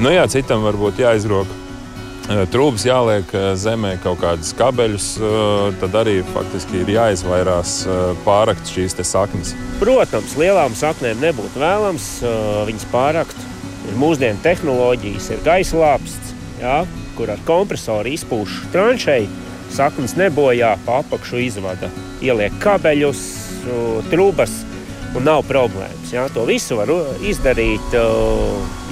Nu 0.00 0.12
jā, 0.12 0.26
citam 0.28 0.64
varbūt 0.66 1.00
jāizrok. 1.00 1.46
Eh, 2.26 2.42
trūks 2.50 2.84
jāliek 2.86 3.34
eh, 3.34 3.54
zemē 3.54 3.96
kaut 4.02 4.20
kādus 4.20 4.52
kabeļus, 4.58 5.08
tad 5.80 5.94
arī 5.94 6.22
faktiski 6.34 6.82
ir 6.82 6.92
jāizvairās 6.96 7.86
pārakt 8.24 8.66
šīs 8.66 8.98
saknes. 9.06 9.54
Protams, 9.80 10.36
lielām 10.36 10.74
saknēm 10.74 11.22
nebūtu 11.22 11.62
vēlams 11.62 12.10
viņas 12.66 12.86
pārakt. 12.92 13.36
Ir 13.86 13.94
mūsdienu 13.94 14.42
tehnoloģijas, 14.42 15.30
ir 15.30 15.42
gaisa 15.46 15.76
lāpsts, 15.78 16.32
jā, 16.58 16.80
kur 17.14 17.30
ar 17.30 17.38
kompresoru 17.46 18.10
izpūš 18.10 18.64
tranšēju 18.72 19.44
saknes 19.70 20.16
nebojā, 20.16 20.76
pa 20.86 21.00
apakšu 21.02 21.38
izvada, 21.44 21.90
ieliek 22.24 22.54
kabeļus, 22.62 23.22
trūkas 24.10 24.52
un 25.16 25.24
nav 25.26 25.44
problēmas. 25.48 26.12
Jā. 26.12 26.26
To 26.34 26.44
visu 26.48 26.78
var 26.78 26.90
izdarīt, 27.24 27.96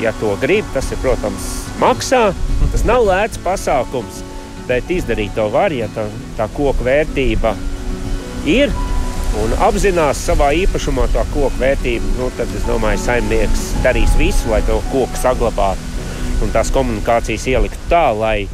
ja 0.02 0.14
to 0.20 0.34
grib. 0.42 0.66
Tas, 0.74 0.90
ir, 0.94 1.00
protams, 1.02 1.50
maksā. 1.82 2.26
Tas 2.72 2.86
nav 2.88 3.04
lēts 3.06 3.40
pasākums, 3.44 4.22
bet 4.68 4.90
izdarīt 4.90 5.36
to 5.36 5.46
var, 5.52 5.74
ja 5.74 5.90
tā, 5.94 6.08
tā 6.38 6.48
koka 6.56 6.86
vērtība 6.86 7.54
ir 8.50 8.72
un 9.40 9.54
apzinās 9.66 10.20
savā 10.28 10.52
īpašumā 10.62 11.08
to 11.12 11.22
koku 11.32 11.58
vērtību, 11.58 12.12
nu, 12.18 12.28
tad 12.38 12.50
es 12.54 12.66
domāju, 12.68 13.00
ka 13.00 13.06
saimnieks 13.08 13.64
darīs 13.82 14.14
visu, 14.18 14.50
lai 14.52 14.60
to 14.66 14.78
koku 14.92 15.18
saglabātu 15.18 15.92
un 16.44 16.52
tās 16.54 16.70
komunikācijas 16.74 17.46
ieliktu 17.50 17.90
tā, 17.90 18.06
lai 18.14 18.46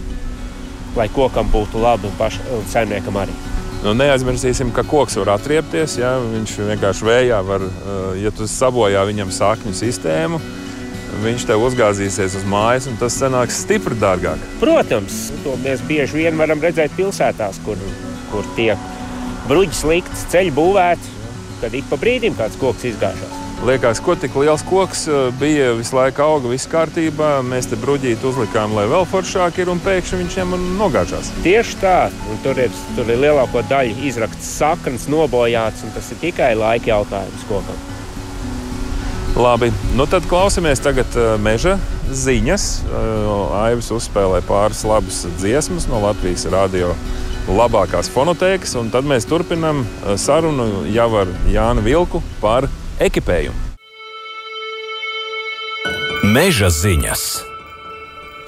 lai 0.97 1.09
kokam 1.15 1.51
būtu 1.53 1.81
labi 1.83 2.09
un, 2.09 2.17
paš, 2.19 2.41
un 2.55 2.67
saimniekam 2.71 3.21
arī. 3.21 3.35
Nu, 3.81 3.95
neaizmirsīsim, 3.97 4.75
ka 4.77 4.83
koks 4.85 5.17
var 5.23 5.35
atriepties. 5.39 5.97
Ja? 6.01 6.13
Viņš 6.21 6.57
vienkārši 6.69 7.07
vējā 7.07 7.39
var, 7.49 7.65
eh, 7.65 8.21
ja 8.27 8.31
tu 8.31 8.45
sabojā 8.45 9.07
viņam 9.09 9.33
sakņu 9.33 9.73
sistēmu, 9.73 10.41
viņš 11.25 11.47
tev 11.49 11.65
uzgāzīsies 11.65 12.37
uz 12.37 12.45
mājas, 12.45 12.87
un 12.91 13.01
tas 13.01 13.17
sanāks 13.17 13.63
stipri 13.65 13.97
dārgāk. 13.97 14.39
Protams, 14.61 15.31
to 15.45 15.57
mēs 15.65 15.81
bieži 15.89 16.21
vien 16.21 16.37
varam 16.37 16.61
redzēt 16.61 16.93
pilsētās, 16.97 17.61
kur, 17.65 17.81
kur 18.31 18.45
tiek 18.57 18.79
bruģis 19.49 19.85
likts, 19.89 20.29
ceļš 20.31 20.53
būvēts, 20.55 21.15
kad 21.61 21.75
ik 21.75 21.89
pa 21.89 21.97
brīdim 21.97 22.37
kāds 22.37 22.61
koks 22.61 22.85
izgāžās. 22.93 23.50
Liekas, 23.61 23.99
ko 24.01 24.15
tik 24.17 24.33
liels 24.41 24.63
koks 24.65 25.03
eh, 25.09 25.27
bija, 25.37 25.75
visu 25.77 25.93
laiku 25.93 26.23
auga, 26.25 26.49
viss 26.49 26.69
kārtībā. 26.71 27.43
Mēs 27.45 27.69
te 27.69 27.77
bruģīti 27.77 28.25
uzlikām, 28.25 28.73
lai 28.73 28.87
vēl 28.89 29.05
foršāk 29.11 29.61
ir, 29.61 29.69
un 29.69 29.83
pēkšņi 29.85 30.21
viņš 30.23 30.37
un 30.47 30.65
nogāžās. 30.79 31.29
Tieši 31.45 31.77
tā, 31.83 31.99
un 32.33 32.41
tur 32.41 32.57
ir, 32.57 32.73
tur 32.97 33.13
ir 33.13 33.21
lielāko 33.21 33.61
daļu 33.69 34.01
izrakts 34.09 34.49
saknes, 34.57 35.05
nobojāts, 35.13 35.85
un 35.85 35.93
tas 35.93 36.09
ir 36.09 36.23
tikai 36.25 36.55
laika 36.57 36.95
jautājums 36.95 37.45
kokam. 37.53 37.85
Labi, 39.37 39.69
nu 39.93 40.09
tad 40.09 40.25
klausāmies 40.27 40.81
tagad 40.81 41.13
uh, 41.21 41.37
meža 41.37 41.77
ziņas. 42.09 42.67
Uh, 42.89 43.55
Aivs 43.61 43.93
uzspēlē 43.93 44.41
pāris 44.49 44.87
labas 44.89 45.27
dziesmas 45.37 45.85
no 45.93 46.01
Latvijas 46.01 46.49
radio 46.49 46.97
labākās 47.51 48.09
fonotēkas, 48.09 48.73
un 48.81 48.89
tad 48.95 49.05
mēs 49.09 49.29
turpinām 49.29 49.85
sarunu 50.21 50.87
jau 50.89 51.11
ar 51.21 51.33
Jānu 51.51 51.85
Vilku 51.85 52.25
par 52.41 52.69
ekipējumu. 53.01 53.69
Meža 56.31 56.69
ziņas! 56.69 57.23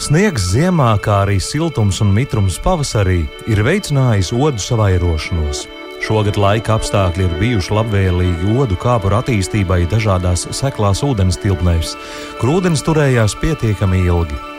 Sniegs 0.03 0.51
ziemā, 0.51 0.91
kā 1.01 1.23
arī 1.25 1.39
siltums 1.41 2.01
un 2.03 2.11
mitrums 2.13 2.59
pavasarī, 2.61 3.23
ir 3.49 3.63
veicinājis 3.65 4.33
odu 4.35 4.61
savairošanos. 4.61 5.65
Šogad 6.03 6.37
laika 6.37 6.77
apstākļi 6.77 7.29
ir 7.29 7.37
bijuši 7.39 7.77
labvēlīgi 7.79 8.57
odu 8.59 8.77
kāpuru 8.83 9.21
attīstībai 9.21 9.85
dažādās 9.91 10.49
seklās 10.59 11.05
ūdens 11.07 11.39
tilpnēs, 11.41 11.95
kur 12.41 12.59
ūdens 12.59 12.83
turējās 12.83 13.39
pietiekami 13.39 14.03
ilgi. 14.11 14.52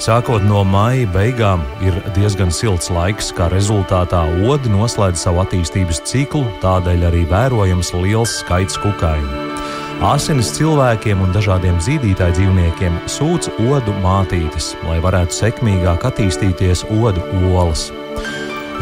Sākot 0.00 0.40
no 0.48 0.62
maija 0.64 1.04
beigām 1.12 1.60
ir 1.84 1.98
diezgan 2.16 2.48
silts 2.56 2.88
laiks, 2.88 3.26
kā 3.36 3.50
rezultātā 3.52 4.22
odi 4.48 4.70
noslēdz 4.72 5.20
savu 5.26 5.42
attīstības 5.42 6.00
ciklu, 6.08 6.46
tādēļ 6.62 7.04
arī 7.10 7.26
vērojams 7.28 7.92
liels 7.98 8.38
skaits 8.40 8.78
kukaiņu. 8.80 9.42
Asinis 10.08 10.54
cilvēkiem 10.56 11.20
un 11.20 11.34
dažādiem 11.34 11.76
zīdītāju 11.84 12.32
dzīvniekiem 12.38 12.96
sūdz 13.12 13.50
odu 13.60 13.92
mātītes, 14.00 14.70
lai 14.88 14.96
varētu 15.04 15.36
sekmīgāk 15.36 16.08
attīstīties 16.08 16.86
odu 16.88 17.20
olas. 17.50 17.90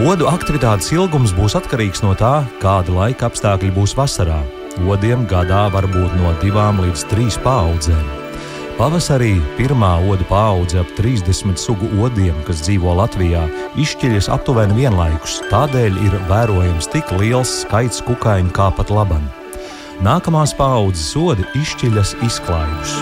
Odu 0.07 0.31
aktivitātes 0.31 0.93
ilgums 0.95 1.35
būs 1.35 1.59
atkarīgs 1.59 2.05
no 2.07 2.15
tā, 2.15 2.45
kāda 2.63 2.95
laika 2.95 3.27
apstākļi 3.27 3.75
būs 3.75 3.97
vasarā. 3.99 4.39
Odiem 4.87 5.27
gadā 5.27 5.67
var 5.75 5.91
būt 5.91 6.15
no 6.23 6.31
divām 6.39 6.79
līdz 6.87 7.09
trīs 7.11 7.43
paudzēm. 7.43 8.18
Pavasarī 8.79 9.33
pirmā 9.57 9.97
odu 10.07 10.23
paudze 10.29 10.79
ap 10.79 10.91
30 10.95 11.59
sugu 11.59 11.89
odiem, 11.99 12.37
kas 12.47 12.61
dzīvo 12.63 12.93
Latvijā, 12.95 13.41
izšķiļas 13.75 14.29
aptuveni 14.31 14.77
vienlaikus. 14.77 15.41
Tādēļ 15.51 15.99
ir 16.07 16.15
vērojams 16.31 16.87
tik 16.93 17.11
liels 17.19 17.57
skaits 17.65 17.99
kukaiņu 18.07 18.55
kā 18.55 18.69
pat 18.79 18.95
labam. 18.95 19.27
Nākamās 20.07 20.55
paudzes 20.55 21.11
sodi 21.11 21.43
izšķiļas 21.59 22.15
izklaidus. 22.23 22.95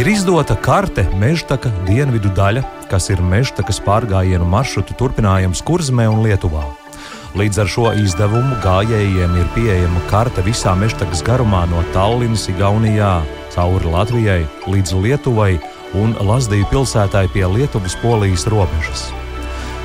Ir 0.00 0.08
izdota 0.08 0.56
karte 0.56 1.04
Mežtaka 1.20 1.68
dienvidu 1.84 2.32
daļa, 2.32 2.64
kas 2.88 3.12
ir 3.12 3.20
Mežtakas 3.20 3.84
pārgājienu 3.84 4.48
maršrutu 4.48 4.96
turpinājums 4.96 5.60
Kurzmē 5.60 6.08
un 6.08 6.24
Lietuvā. 6.24 6.79
Līdz 7.38 7.60
ar 7.62 7.68
šo 7.70 7.90
izdevumu 7.94 8.56
gājējiem 8.58 9.36
ir 9.38 9.50
pieejama 9.54 10.00
karte 10.10 10.42
visā 10.42 10.72
mežtakas 10.74 11.20
garumā 11.22 11.60
no 11.70 11.84
Tallinas, 11.94 12.48
Igaunijā, 12.50 13.20
cauri 13.54 13.86
Latvijai 13.86 14.40
līdz 14.66 14.96
Lietuvai 14.98 15.52
un 15.94 16.16
Lazdiju 16.26 16.66
pilsētai 16.72 17.28
pie 17.30 17.44
Lietuvas-Polijas 17.46 18.48
robežas. 18.50 19.04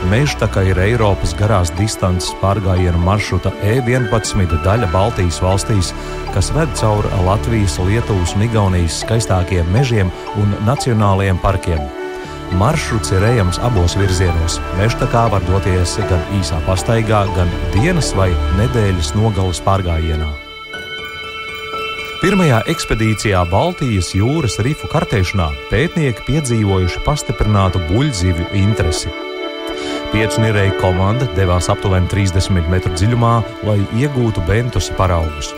Mežtaka 0.10 0.64
ir 0.66 0.82
Eiropas 0.82 1.36
garās 1.38 1.70
distances 1.78 2.34
pārgājienu 2.42 2.98
maršruta 3.06 3.54
E11 3.62 4.58
daļa 4.66 4.90
Baltijas 4.94 5.38
valstīs, 5.46 5.92
kas 6.34 6.50
ved 6.58 6.74
cauri 6.82 7.14
Latvijas, 7.30 7.78
Lietuvas 7.78 8.34
un 8.34 8.48
Igaunijas 8.50 9.04
skaistākiem 9.06 9.70
mežiem 9.74 10.10
un 10.42 10.58
nacionālajiem 10.66 11.38
parkiem. 11.46 12.05
Maršruts 12.54 13.12
ir 13.12 13.24
ejams 13.26 13.58
abos 13.66 13.96
virzienos. 13.98 14.60
Mežtakā 14.78 15.26
var 15.34 15.44
doties 15.50 15.98
gan 16.10 16.22
īsā 16.38 16.60
pastaigā, 16.68 17.26
gan 17.36 17.50
dienas 17.74 18.14
vai 18.16 18.30
nedēļas 18.60 19.16
nogales 19.18 19.62
pārgājienā. 19.66 20.30
Pirmajā 22.22 22.62
ekspedīcijā 22.72 23.42
Baltijas 23.52 24.14
jūras 24.16 24.56
rifu 24.66 24.88
kartēšanā 24.90 25.50
pētnieki 25.70 26.24
piedzīvojuši 26.30 27.02
pastiprinātu 27.06 27.82
buļbuļsīvju 27.90 28.48
interesi. 28.62 29.12
Piecnirēja 30.14 30.78
komanda 30.80 31.28
devās 31.36 31.68
aptuveni 31.70 32.08
30 32.10 32.70
metru 32.72 32.94
dziļumā, 32.96 33.34
lai 33.68 33.82
iegūtu 34.00 34.46
bentus 34.48 34.88
paraugus. 34.98 35.52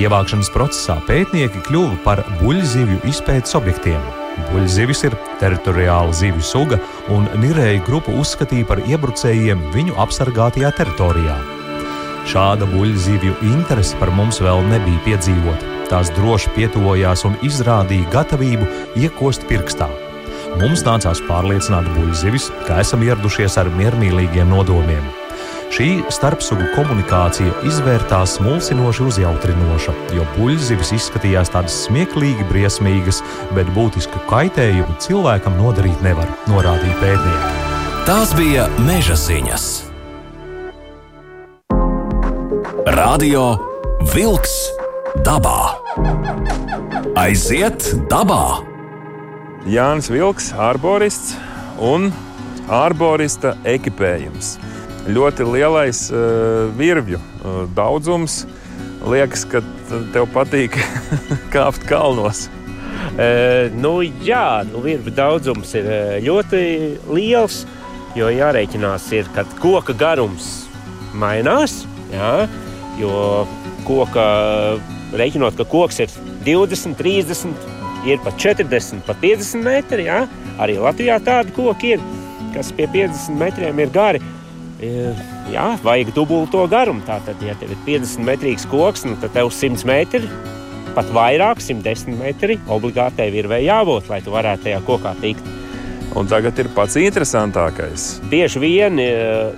Ievākšanas 0.00 0.50
procesā 0.52 0.98
pētnieki 1.06 1.62
kļuva 1.68 2.00
par 2.04 2.24
buļbuļsīvju 2.40 3.04
izpētes 3.12 3.56
objektiem. 3.60 4.21
Buļbuļsīvis 4.36 5.02
ir 5.08 5.16
teritoriāla 5.40 6.12
zivju 6.16 6.44
suga, 6.44 6.78
un 7.12 7.28
nirēju 7.40 7.84
grupu 7.86 8.14
uzskatīja 8.20 8.68
par 8.68 8.82
iebrucējiem 8.84 9.62
viņu 9.74 9.96
apsargātajā 10.04 10.72
teritorijā. 10.78 11.36
Šāda 12.30 12.68
buļbuļsīvju 12.70 13.38
interese 13.50 13.98
par 14.00 14.12
mums 14.14 14.40
vēl 14.44 14.62
nebija 14.70 15.02
piedzīvota. 15.06 15.70
Tās 15.90 16.12
droši 16.16 16.52
pietuvojās 16.56 17.26
un 17.28 17.34
izrādīja 17.44 18.08
gatavību 18.14 18.68
iekost 19.02 19.44
pirkstā. 19.50 19.90
Mums 20.60 20.84
nācās 20.86 21.20
pārliecināt 21.28 21.88
buļbuļsīvis, 21.96 22.52
ka 22.68 22.80
esam 22.84 23.04
ieradušies 23.04 23.58
ar 23.60 23.72
miermīlīgiem 23.76 24.48
nodomiem. 24.52 25.21
Šī 25.72 26.02
starpsugu 26.12 26.66
komunikācija 26.74 27.62
izvērtās 27.64 28.34
mulsinoši 28.44 29.06
uzjautrinoša, 29.08 29.92
jo 30.12 30.24
buļbuļsīvis 30.34 30.90
izskatījās 30.98 31.48
tādas 31.54 31.78
smieklīgi 31.86 32.44
briesmīgas, 32.50 33.22
bet 33.56 33.70
būtisku 33.72 34.20
kaitējumu 34.28 34.98
cilvēkam 35.00 35.56
nodarīt 35.56 36.02
nevar, 36.04 36.28
norādīja 36.52 36.98
pētnieki. 37.00 37.52
Tās 38.04 38.34
bija 38.36 38.66
meža 38.84 39.16
ziņas. 39.16 39.64
Radio 42.92 43.46
Wolks 44.12 44.58
dabā. 45.24 45.56
Aiziet 47.22 47.94
dabā! 48.12 48.60
Jānis 49.72 50.12
Vilks, 50.12 50.50
arborists 50.52 51.32
un 51.80 52.10
arborista 52.68 53.54
ekipējums. 53.64 54.58
Ļoti 55.10 55.46
lielais 55.48 56.04
uh, 56.12 56.70
virvju 56.78 57.18
uh, 57.18 57.62
daudzums. 57.76 58.42
Liekas, 59.02 59.42
ka 59.50 59.62
tev 60.14 60.28
patīk 60.34 60.78
kāpt 61.54 61.86
kalnos. 61.88 62.46
E, 63.18 63.68
nu, 63.74 63.96
jā, 64.22 64.62
nu, 64.68 64.78
virvju 64.84 65.10
daudzums 65.16 65.72
ir 65.74 65.88
ļoti 66.22 66.60
liels. 67.10 67.64
Jo 68.14 68.28
jārēķinās, 68.30 69.08
ir, 69.18 69.26
ka 69.34 69.42
koka 69.58 69.96
garums 69.98 70.68
mainās. 71.18 71.80
Jā, 72.12 72.46
jo 73.00 73.42
koka 73.88 74.28
Reiķinot, 75.12 75.58
ka 75.58 75.66
koks 75.68 75.98
ir 76.00 76.12
20, 76.46 76.94
30, 76.96 77.64
ir 78.08 78.20
pat 78.24 78.38
40, 78.40 79.02
pat 79.04 79.18
50 79.20 79.64
metri. 79.66 80.06
Jā. 80.08 80.22
Arī 80.62 80.78
Latvijā 80.80 81.18
tādi 81.24 81.52
koki 81.56 81.96
ir, 81.96 82.06
kas 82.54 82.70
pie 82.76 82.86
50 82.88 83.36
metriem 83.40 83.82
ir 83.82 83.92
gari. 83.92 84.22
E, 84.82 85.12
jā, 85.52 85.66
vajag 85.84 86.10
dubulto 86.16 86.64
garumu. 86.70 87.04
Tātad, 87.06 87.38
ja 87.44 87.54
tev 87.58 87.70
ir 87.74 87.80
50 87.86 88.26
metrīgs 88.26 88.66
koks, 88.70 89.06
nu, 89.06 89.14
tad 89.22 89.34
tev 89.36 89.52
100 89.54 89.86
metri, 89.86 90.26
pat 90.96 91.08
vairāk, 91.14 91.62
110 91.62 92.18
metri 92.18 92.58
obligāti 92.66 93.30
ir 93.30 93.48
vai 93.50 93.62
jābūt, 93.62 94.10
lai 94.10 94.20
tu 94.24 94.34
varētu 94.34 94.66
tajā 94.66 94.82
kokā 94.88 95.14
tikt. 95.22 95.52
Un 96.18 96.26
tagad 96.28 96.58
ir 96.60 96.68
pats 96.76 96.98
interesantākais. 97.00 98.18
Bieži 98.28 98.60
vien 98.60 98.98
e, 99.00 99.12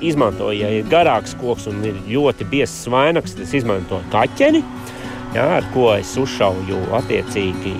izmantoju, 0.06 0.60
ja 0.60 0.68
ir 0.70 0.86
garāks 0.92 1.34
koks 1.40 1.66
un 1.72 1.80
ir 1.88 1.96
ļoti 2.06 2.46
biezs 2.52 2.84
vainags, 2.92 3.34
tad 3.34 3.48
es 3.48 3.56
izmantoju 3.58 4.06
kaķeni 4.12 4.60
jā, 5.34 5.48
ar 5.58 5.66
ko 5.74 5.88
es 5.96 6.12
uzšauju 6.20 6.78
attiecīgi 7.00 7.74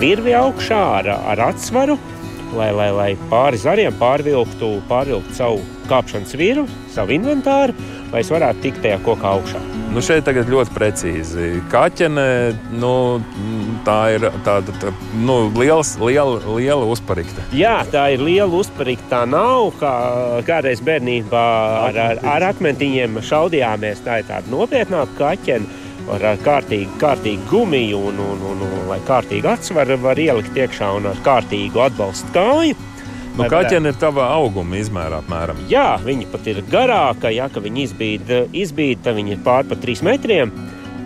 virvi 0.00 0.36
augšā 0.38 0.80
ar, 1.00 1.10
ar 1.32 1.44
atsvaru, 1.50 1.98
lai, 2.54 2.70
lai, 2.76 2.90
lai 2.94 3.10
pāri 3.32 3.58
zariem 3.60 3.96
pārvilktu, 3.98 4.76
pārvilktu 4.90 5.34
savu 5.34 5.79
kāpšanas 5.90 6.36
viru, 6.38 6.66
savu 6.94 7.16
inventāru, 7.16 7.74
lai 8.12 8.22
es 8.24 8.30
varētu 8.32 8.64
tikt 8.64 8.82
tajā 8.84 9.00
kokā 9.06 9.34
augšā. 9.36 9.60
Nu 9.90 10.02
šeit 10.06 10.22
tagad 10.22 10.46
ļoti 10.50 10.70
precīzi. 10.70 11.48
Kaķene, 11.72 12.26
nu, 12.78 12.92
tā 13.86 13.98
ir 14.14 14.28
tāda 14.46 14.74
tā, 14.78 14.92
nu, 15.18 15.40
liela, 15.56 15.82
liela, 16.06 16.38
liela 16.46 16.86
uzparikta. 16.86 17.42
Jā, 17.58 17.80
tā 17.90 18.06
ir 18.14 18.22
liela 18.22 18.54
uzparikta. 18.60 19.08
Tā 19.10 19.24
nav 19.26 19.72
kā 19.80 19.92
kādreiz 20.46 20.82
bērnībā 20.86 21.44
ar, 21.88 21.98
ar, 22.04 22.22
ar 22.36 22.48
akmentiņiem 22.52 23.18
šaudījāmies. 23.26 24.04
Tā 24.06 24.20
ir 24.22 24.30
tāda 24.30 24.54
nopietnāka 24.54 25.18
kaķene 25.18 25.80
ar, 26.14 26.26
kārtīgu, 26.44 26.94
kārtīgu 27.00 27.48
gumiju, 27.50 28.04
un, 28.10 28.22
un, 28.30 28.46
un, 28.52 28.62
un, 28.66 28.78
lai 28.90 29.00
kārtīgi 29.08 29.50
atsvaru 29.50 29.98
var 30.04 30.22
ielikt 30.22 30.56
iekšā 30.56 30.94
un 31.00 31.10
ar 31.10 31.20
kārtīgu 31.26 31.82
atbalstu 31.88 32.30
kāju. 32.36 32.78
Nu, 33.40 33.50
Kaķene 33.52 33.92
ir 33.92 34.00
tava 34.00 34.26
auguma 34.34 34.78
izmērā 34.80 35.20
apmēram. 35.22 35.62
Jā, 35.70 35.94
viņa 36.04 36.28
pat 36.32 36.50
ir 36.50 36.60
garāka, 36.70 37.32
ja 37.32 37.48
viņa 37.52 37.82
izbīda, 37.86 38.42
izbīda 38.52 39.08
tad 39.08 39.18
viņa 39.20 39.34
ir 39.36 39.40
pār 39.46 39.68
pa 39.70 39.78
3 39.80 40.04
metriem. 40.06 40.52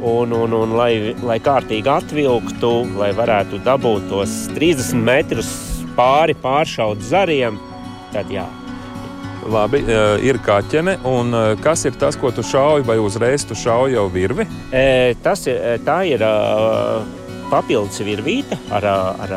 Un, 0.04 0.34
un, 0.36 0.52
un 0.52 0.74
lai, 0.76 1.14
lai 1.24 1.38
kārtīgi 1.40 1.88
atvilktu, 1.88 2.72
lai 3.00 3.14
varētu 3.16 3.62
dabūt 3.64 4.10
tos 4.10 4.34
30 4.52 5.00
metrus 5.00 5.48
pāri 5.96 6.34
pāršaut 6.36 7.00
zariem, 7.06 7.56
tad 8.12 8.28
jā, 8.34 8.44
Labi, 9.44 9.82
ir 10.24 10.38
kaķene. 10.44 10.98
Un 11.08 11.34
kas 11.62 11.84
ir 11.88 11.96
tas, 12.00 12.16
ko 12.20 12.30
tu 12.32 12.44
šauji, 12.46 12.86
vai 12.88 12.96
uzreiz 13.02 13.44
tu 13.44 13.56
šauji 13.58 13.96
jau 13.98 14.06
virvi? 14.12 14.46
E, 14.72 15.14
tas 15.24 15.44
ir, 15.50 15.60
tā 15.84 16.00
ir 16.08 16.24
papildus 17.50 18.00
virvīte 18.04 18.58
ar, 18.72 18.88
ar 18.88 19.36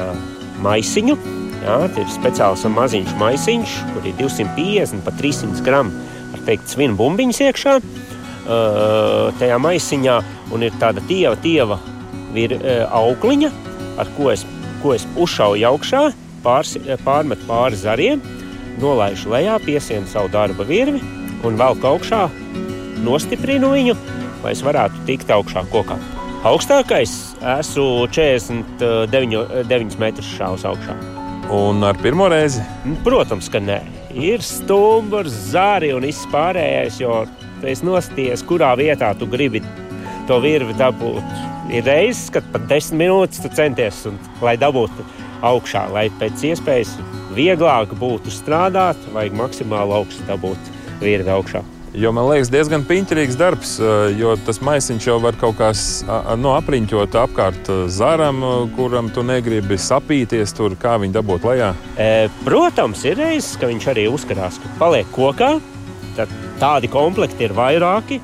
maisiņu. 0.64 1.18
Jā, 1.64 1.78
tas 1.88 1.98
ir 2.00 2.12
speciāls 2.14 2.66
maziņš 2.72 3.16
maisiņš, 3.20 3.78
kur 3.94 4.06
ir 4.08 4.16
250 4.20 5.04
pat 5.06 5.18
300 5.20 5.64
gramu 5.66 6.06
ar 6.36 6.44
teikt, 6.48 6.70
svinu 6.72 6.96
bumbiņas 7.00 7.42
iekšā. 7.48 7.78
Tajā 9.40 9.58
maisiņā 9.60 10.18
un 10.56 10.64
ir 10.64 10.76
tāda 10.80 11.04
tieva, 11.10 11.36
tieva 11.44 11.80
vir, 12.36 12.56
aukliņa, 12.96 13.52
ar 14.00 14.12
ko 14.16 14.32
es, 14.32 14.46
ko 14.84 14.94
es 14.96 15.04
uzšauju 15.20 15.68
augšā, 15.72 16.04
pārs, 16.46 16.78
pārmet 17.04 17.44
pāri 17.50 17.80
zariem 17.80 18.24
nolaižu 18.80 19.34
lejā, 19.34 19.58
piesienu 19.66 20.08
savu 20.08 20.32
darba 20.32 20.64
virvi 20.68 21.02
un 21.48 21.60
velku 21.60 21.90
augšā, 21.90 22.28
nostiprinu 23.04 23.74
viņu, 23.74 23.98
lai 24.46 24.54
es 24.56 24.64
varētu 24.64 25.04
tikt 25.10 25.34
augšā 25.34 25.66
kokā. 25.74 26.00
Augstākais 26.48 27.18
esmu 27.58 28.08
49 28.14 30.00
metrus 30.00 30.36
šāvis 30.38 30.68
augšā. 30.70 31.17
Un 31.54 31.84
ar 31.84 31.96
pirmo 32.02 32.26
reizi? 32.28 32.60
Protams, 33.06 33.48
ka 33.48 33.62
nē. 33.64 33.78
Ir 34.20 34.42
stumbrs, 34.44 35.32
zāri 35.54 35.94
un 35.96 36.04
viss 36.04 36.28
pārējais, 36.34 36.98
jo 37.00 37.22
es 37.64 37.84
nostājos, 37.88 38.44
kurā 38.48 38.74
vietā 38.76 39.14
tu 39.16 39.30
gribi 39.32 39.62
to 40.28 40.42
virvi 40.44 40.76
dabūt. 40.76 41.38
Ir 41.72 41.88
reizes, 41.88 42.28
kad 42.36 42.44
pat 42.52 42.68
desmit 42.68 43.06
minūtes 43.06 43.40
tu 43.44 43.52
centies, 43.56 44.04
un, 44.12 44.20
lai 44.44 44.58
dabūtu 44.60 45.08
augšā, 45.48 45.86
lai 45.96 46.10
pēc 46.20 46.44
iespējas 46.52 46.98
vieglāk 47.38 47.96
būtu 47.96 48.34
strādāt, 48.34 49.00
vajag 49.16 49.40
maksimāli 49.40 50.00
augstu 50.02 50.28
dabūt 50.28 50.72
virvi 51.00 51.32
augšā. 51.32 51.64
Jo 51.98 52.12
man 52.14 52.28
liekas, 52.30 52.52
diezgan 52.54 52.84
piņķerīgs 52.86 53.38
darbs, 53.40 53.72
jo 54.20 54.36
tas 54.46 54.60
maisiņš 54.62 55.08
jau 55.08 55.16
var 55.24 55.34
kaut 55.42 55.56
kā 55.58 55.72
no 56.38 56.52
apriņķot 56.54 57.18
apkārt 57.24 57.72
zaram, 57.90 58.44
kuram 58.76 59.10
tu 59.10 59.24
negribi 59.26 59.80
sapīties, 59.82 60.54
tur, 60.54 60.76
kā 60.78 61.00
viņu 61.02 61.16
dabūt 61.16 61.48
lejā. 61.50 61.72
E, 61.98 62.28
protams, 62.46 63.02
ir 63.10 63.18
reizes, 63.18 63.56
ka 63.58 63.72
viņš 63.72 63.90
arī 63.96 64.06
uzskatās, 64.14 64.62
ka 64.62 64.76
paliek 64.78 65.10
kokā. 65.16 65.56
Tad 66.18 66.30
tādi 66.62 66.90
komplekti 66.90 67.46
ir 67.46 67.58
vairāki. 67.58 68.20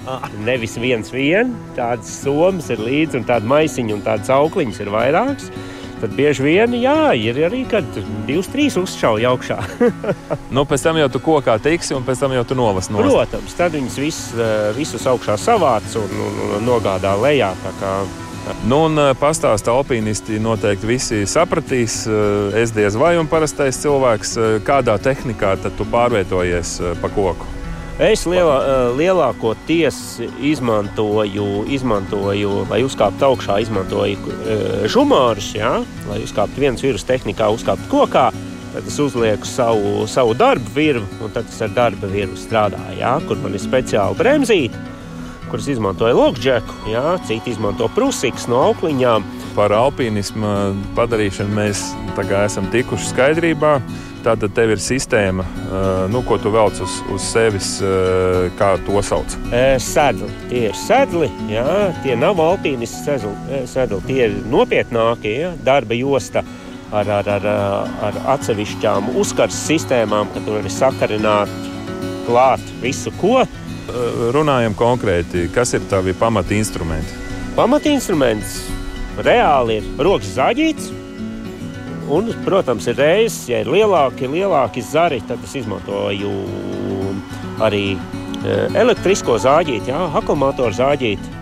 Nevis 0.45 0.77
viens 0.81 1.09
viens, 1.13 1.57
tādas 1.73 2.13
somas 2.21 2.69
ir 2.73 2.81
līdzi, 2.81 3.23
un 3.23 3.25
tāda 3.29 3.49
maisiņa 3.49 3.97
un 3.97 4.05
tādas 4.05 4.29
aukliņas 4.37 4.85
ir 4.85 4.93
vairākas 4.93 5.49
tad 6.03 6.15
bieži 6.17 6.43
vien 6.43 6.75
jā, 6.75 7.13
ir 7.15 7.39
arī 7.47 7.63
divas, 8.27 8.49
trīs 8.51 8.75
uzšauja 8.79 9.31
augšā. 9.31 9.59
nu, 10.55 10.65
pēc 10.67 10.83
tam 10.83 10.99
jau 10.99 11.07
tu 11.13 11.23
kokā 11.23 11.55
tiksi, 11.63 11.95
un 11.95 12.03
pēc 12.03 12.25
tam 12.25 12.35
jau 12.35 12.43
tu 12.49 12.57
novas 12.59 12.91
no 12.91 12.99
Protams, 12.99 13.55
tad 13.55 13.77
viņas 13.77 13.97
vis, 14.03 14.19
eh, 14.35 14.67
visus 14.75 15.07
augšā 15.07 15.37
savāc 15.39 15.87
un, 15.99 16.19
un, 16.27 16.43
un 16.57 16.67
nogādā 16.67 17.15
lejā. 17.21 17.53
Nu, 18.67 18.81
un 18.89 18.99
pastāst 19.15 19.69
alpīnisti 19.71 20.35
noteikti 20.43 20.89
visi 20.89 21.21
sapratīs. 21.29 22.01
Es 22.59 22.75
diez 22.75 22.97
vai 22.99 23.15
un 23.15 23.31
parastais 23.31 23.79
cilvēks, 23.79 24.35
kādā 24.67 24.99
tehnikā 24.99 25.55
tu 25.63 25.87
pārvietojies 25.87 26.79
pa 26.99 27.11
koku? 27.15 27.62
Es 28.01 28.23
lielā, 28.25 28.55
lielākoties 28.97 29.97
izmantoju, 30.41 31.45
izmantoju, 31.69 32.63
lai 32.71 32.79
uzkāptu 32.81 33.27
augšā, 33.27 33.59
izmantoju 33.61 34.87
žumārus, 34.89 35.51
ja? 35.53 35.75
lai 36.09 36.17
uzkāptu 36.23 36.63
viens 36.63 36.81
vīrus 36.81 37.05
tehnikā, 37.05 37.51
uzkāptu 37.53 37.91
kokā. 37.91 38.31
Tad 38.73 38.87
es 38.89 38.97
uzlieku 38.97 39.45
savu, 39.45 40.07
savu 40.09 40.33
darbu 40.33 40.73
virvu, 40.73 41.05
un 41.21 41.35
tad 41.35 41.45
es 41.51 41.61
ar 41.61 41.69
darba 41.75 42.09
virvu 42.09 42.39
strādāju, 42.41 42.97
ja? 42.97 43.13
kur 43.27 43.37
man 43.43 43.53
ir 43.53 43.61
speciāli 43.61 44.17
bremzīti 44.17 44.89
kuras 45.53 45.67
izmantoja 45.69 46.15
Logdžeku, 46.17 46.87
jā, 46.89 47.11
citi 47.29 47.51
izmanto 47.53 47.85
prusīkas 47.93 48.47
no 48.49 48.57
aukliņām. 48.71 49.21
Par 49.53 49.69
alpīnismu 49.77 50.49
padarīšanu 50.97 51.53
mēs 51.53 51.83
esam 52.39 52.71
tikuši 52.73 53.11
skaidrībā. 53.11 53.75
Tātad 54.23 54.53
tev 54.55 54.71
ir 54.71 54.79
sistēma, 54.79 55.43
nu, 56.07 56.21
ko 56.23 56.37
tu 56.39 56.51
velc 56.53 56.77
uz, 56.85 56.93
uz 57.11 57.23
sevis, 57.27 57.73
kā 58.55 58.69
to 58.87 59.01
sauc. 59.03 59.35
Sēdli. 59.83 60.29
Tie 60.47 60.61
ir 60.69 60.77
sēdli, 60.79 61.27
jā, 61.51 61.65
tie 62.05 62.15
nav 62.15 62.39
alpīniski 62.39 63.17
sēdli, 63.67 63.99
tie 64.07 64.21
ir 64.29 64.37
nopietnākie 64.47 65.33
jā, 65.41 65.51
darba 65.67 65.97
josta 65.99 66.45
ar, 66.93 67.09
ar, 67.19 67.29
ar, 67.35 67.49
ar 68.07 68.21
atsevišķām 68.37 69.11
uzkars 69.19 69.59
sistēmām, 69.67 70.31
ka 70.31 70.45
tur 70.45 70.61
var 70.61 70.71
sakarināt 70.71 71.51
klāt 72.23 72.63
visu, 72.79 73.11
ko 73.19 73.41
runājam 74.33 74.75
konkrēti, 74.77 75.49
kas 75.53 75.75
ir 75.75 75.83
tavi 75.91 76.15
pamata 76.15 76.55
instrumenti? 76.55 77.19
Pamata 77.57 77.91
instruments 77.91 78.61
reāli 79.19 79.81
ir 79.81 79.89
rokas 79.99 80.31
zaģīts. 80.37 81.02
Un, 82.11 82.33
protams, 82.43 82.87
ir 82.91 82.97
reizes, 82.99 83.45
ja 83.49 83.61
ir 83.63 83.69
lielāki, 83.71 84.27
lielāki 84.27 84.83
zari, 84.83 85.21
tad 85.27 85.39
es 85.45 85.55
izmantoju 85.61 86.33
arī 87.63 87.95
elektrisko 88.75 89.37
zāģīti, 89.39 89.93
jā, 89.93 90.01
akumulātoru 90.19 90.75
zāģīti. 90.75 91.39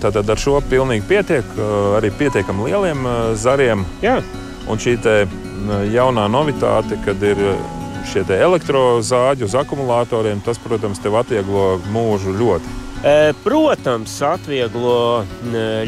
Tātad 0.00 0.30
ar 0.30 0.40
šo 0.40 0.60
pilnīgi 0.70 1.04
pietiek, 1.08 1.50
arī 1.98 2.10
pietiekami 2.16 2.70
lieliem 2.70 3.04
zariem. 3.38 3.84
Jā. 4.02 4.20
Un 4.70 4.78
šī 4.80 4.96
jaunā 5.92 6.24
novitāte, 6.30 6.96
kad 7.04 7.20
ir 7.26 7.42
šie 8.10 8.24
elektrozāģi 8.38 9.44
uz 9.44 9.56
akumulatoriem, 9.58 10.40
tas, 10.46 10.58
protams, 10.62 11.02
tev 11.02 11.18
atvieglo 11.20 11.80
mūžu 11.92 12.32
ļoti. 12.38 12.78
Protams, 13.44 14.16
atvieglo 14.24 15.24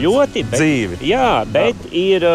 ļoti 0.03 0.45
bet, 0.45 0.59
dzīvi. 0.59 1.01
Jā, 1.09 1.43
bet 1.49 1.89
jā. 1.89 1.93
Ir, 2.03 2.29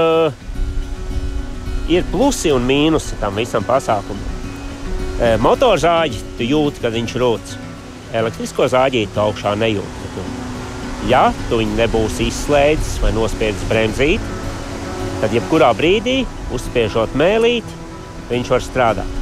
ir 1.92 2.08
plusi 2.12 2.52
un 2.54 2.66
mīnusi 2.68 3.20
tam 3.22 3.38
visam 3.40 3.66
pasākumam. 3.68 4.36
Motorzāģi 5.42 6.24
tu 6.38 6.46
jūti, 6.46 6.84
kad 6.84 6.94
viņš 6.94 7.16
rūc. 7.22 7.56
Elektrisko 8.18 8.68
zāģīti 8.72 9.16
tu 9.16 9.24
augšā 9.24 9.56
nejūti. 9.60 10.06
Ja 11.08 11.30
tu 11.48 11.62
viņu 11.62 11.78
nebūsi 11.78 12.28
izslēdzis 12.28 12.98
vai 13.00 13.14
nospiedzis 13.16 13.68
bremzīt, 13.70 14.24
tad 15.22 15.32
jebkurā 15.36 15.70
brīdī, 15.78 16.18
uzspiežot 16.54 17.14
mēlīti, 17.18 17.78
viņš 18.32 18.52
var 18.52 18.66
strādāt. 18.66 19.14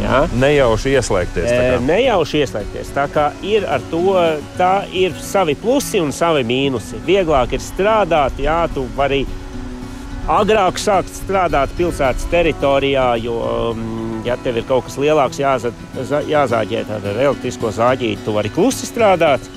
Ja? 0.00 0.22
Nejauši 0.32 0.94
ieslēgties. 0.96 1.50
Nejauši 1.84 2.40
ieslēgties. 2.42 2.90
Tā 2.96 3.04
kā 3.12 3.28
ir 3.46 3.66
ar 3.68 3.84
to, 3.92 4.16
tā 4.58 4.72
ir 4.96 5.14
savi 5.20 5.54
plusi 5.60 6.00
un 6.00 6.10
savi 6.16 6.42
mīnusi. 6.48 7.00
Vieglāk 7.06 7.54
ir 7.56 7.62
strādāt, 7.64 8.40
jā, 8.40 8.62
tu 8.74 8.86
vari 8.96 9.22
agrāk 10.30 10.78
sākt 10.78 11.10
strādāt 11.14 11.72
pilsētas 11.78 12.28
teritorijā, 12.30 13.06
jo, 13.24 13.36
um, 13.40 14.20
ja 14.26 14.36
tev 14.44 14.60
ir 14.60 14.68
kaut 14.68 14.86
kas 14.86 14.98
lielāks 15.00 15.40
jāza, 15.42 15.72
jāzāģē 16.30 16.84
ar 16.96 17.10
elektrisko 17.12 17.72
zāģīti, 17.74 18.24
tu 18.24 18.36
vari 18.36 18.52
klusi 18.54 18.88
strādāt. 18.88 19.48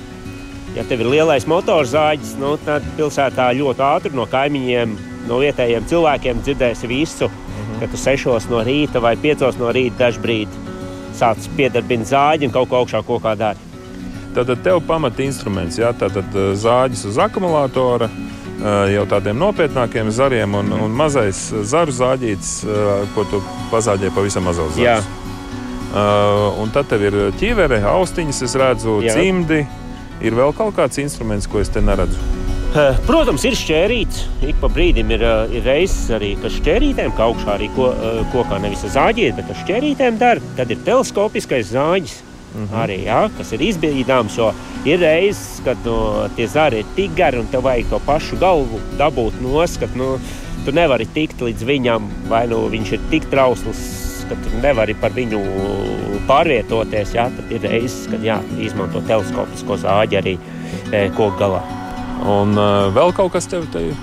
Ja 0.74 0.82
tev 0.90 1.04
ir 1.04 1.12
lielais 1.14 1.46
motorzāģis, 1.46 2.36
nu, 2.42 2.56
tad 2.66 2.86
pilsētā 2.98 3.52
ļoti 3.60 3.86
ātri 3.86 4.18
no 4.18 4.26
kaimiņiem, 4.30 4.98
no 5.30 5.38
vietējiem 5.44 5.86
cilvēkiem 5.92 6.42
dzirdēsi 6.42 6.90
visu 6.90 7.30
ka 7.84 7.88
tu 7.92 7.98
6 8.00 8.50
no 8.52 8.62
rīta 8.64 9.02
vai 9.04 9.16
5 9.20 9.60
no 9.60 9.72
rīta 9.76 10.06
dažbrīd 10.06 10.52
sāc 11.18 11.48
piedarbināt 11.58 12.10
zāģi 12.10 12.48
un 12.48 12.54
kaut 12.54 12.70
ko 12.72 12.82
augšā 12.82 13.04
kokā 13.06 13.36
dari. 13.38 13.60
Tātad 14.34 14.64
tev 14.66 14.80
pamata 14.88 15.22
instruments, 15.22 15.78
jā, 15.78 15.92
tātad 15.94 16.32
eh, 16.34 16.54
zāģis 16.58 17.04
uz 17.12 17.20
akumulātora, 17.22 18.08
eh, 18.08 18.33
jau 18.94 19.04
tādiem 19.12 19.38
nopietnākiem 19.40 20.12
zariem 20.12 20.56
un, 20.56 20.72
un 20.86 20.94
mazais 20.96 21.50
zaru 21.68 21.92
zāģītis, 21.92 22.54
eh, 22.64 22.92
ko 23.16 23.26
tu 23.32 23.42
pazāģē 23.72 24.14
pavisam 24.16 24.48
mazos 24.48 24.78
zarus. 24.78 25.10
Un 26.58 26.72
tad 26.74 26.88
tev 26.90 27.04
ir 27.06 27.18
ķivere, 27.38 27.84
austiņas, 27.86 28.40
es 28.48 28.56
redzu, 28.58 28.98
jā. 29.06 29.14
cimdi. 29.14 29.62
Ir 30.24 30.34
vēl 30.34 30.56
kaut 30.56 30.74
kāds 30.78 30.98
instruments, 31.04 31.46
ko 31.50 31.60
es 31.62 31.70
te 31.70 31.84
neredzu. 31.84 32.18
Eh, 32.74 32.96
protams, 33.06 33.44
ir 33.46 33.54
šķērīts. 33.54 34.24
Ik 34.50 34.58
pa 34.58 34.66
brīdim 34.74 35.12
ir, 35.14 35.22
eh, 35.22 35.58
ir 35.60 35.62
reizes 35.68 36.10
arī, 36.10 36.32
kas 36.42 36.56
šķērītēm, 36.58 37.12
kā 37.14 37.28
augšā 37.30 37.52
arī 37.54 37.68
ko, 37.76 37.92
eh, 37.94 38.24
kokā 38.34 38.58
nevis 38.62 38.82
zāģēt, 38.82 39.36
bet 39.36 39.52
ar 39.52 39.60
šķērītēm 39.62 40.18
dara. 40.18 40.42
Tad 40.58 40.72
ir 40.72 40.78
teleskopiskais 40.78 41.70
zāģis. 41.70 42.16
Mm 42.54 42.68
-hmm. 42.68 42.84
Arī, 42.84 42.98
jā, 43.06 43.30
kas 43.38 43.52
ir 43.52 43.60
izbīdāms, 43.60 44.38
jo 44.38 44.54
ir 44.86 45.00
reizes, 45.00 45.62
kad 45.66 45.78
no, 45.86 46.30
tie 46.36 46.48
zari 46.48 46.80
ir 46.80 46.86
tik 46.96 47.16
gari 47.16 47.40
un 47.40 47.48
tev 47.48 47.64
vajag 47.64 47.90
to 47.90 48.00
pašu 48.06 48.38
galvu 48.40 48.80
dabūt 48.98 49.42
noskat. 49.42 49.96
Nu, 49.96 50.20
tu 50.66 50.72
nevari 50.72 51.06
tikt 51.06 51.42
līdz 51.42 51.64
viņam, 51.64 52.10
vai 52.30 52.48
nu 52.48 52.68
viņš 52.70 52.92
ir 52.94 53.00
tik 53.10 53.26
trausls, 53.30 54.26
ka 54.30 54.36
tu 54.36 54.62
nevari 54.62 54.94
par 54.94 55.12
viņu 55.12 55.40
pārvietoties. 56.28 57.14
Jā, 57.14 57.30
tad 57.36 57.52
ir 57.52 57.62
reizes, 57.62 58.08
kad 58.12 58.24
jā, 58.24 58.40
izmanto 58.60 59.02
teleskopisko 59.02 59.78
zāģi 59.78 60.18
arī 60.18 60.38
e, 60.92 61.10
koku 61.18 61.38
galā. 61.40 61.62
Un 62.24 62.56
uh, 62.56 62.88
vēl 62.96 63.12
kaut 63.16 63.34
kas 63.34 63.50
tev 63.52 63.66
te 63.74 63.82
ir? 63.90 63.96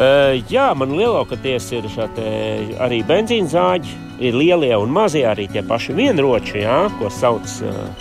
Uh, 0.00 0.38
jā, 0.50 0.70
man 0.74 0.94
lielākoties 0.96 1.70
ir 1.76 1.86
arī 2.80 3.02
benzīna 3.06 3.50
zāģi. 3.50 4.09
Ir 4.20 4.34
lielie 4.36 4.74
un 4.76 4.90
mazie 4.92 5.22
arī 5.24 5.46
tie 5.48 5.62
paši 5.64 5.94
vienroči, 5.96 6.58
jā, 6.60 6.90
ko 6.98 7.08
sauc 7.08 7.48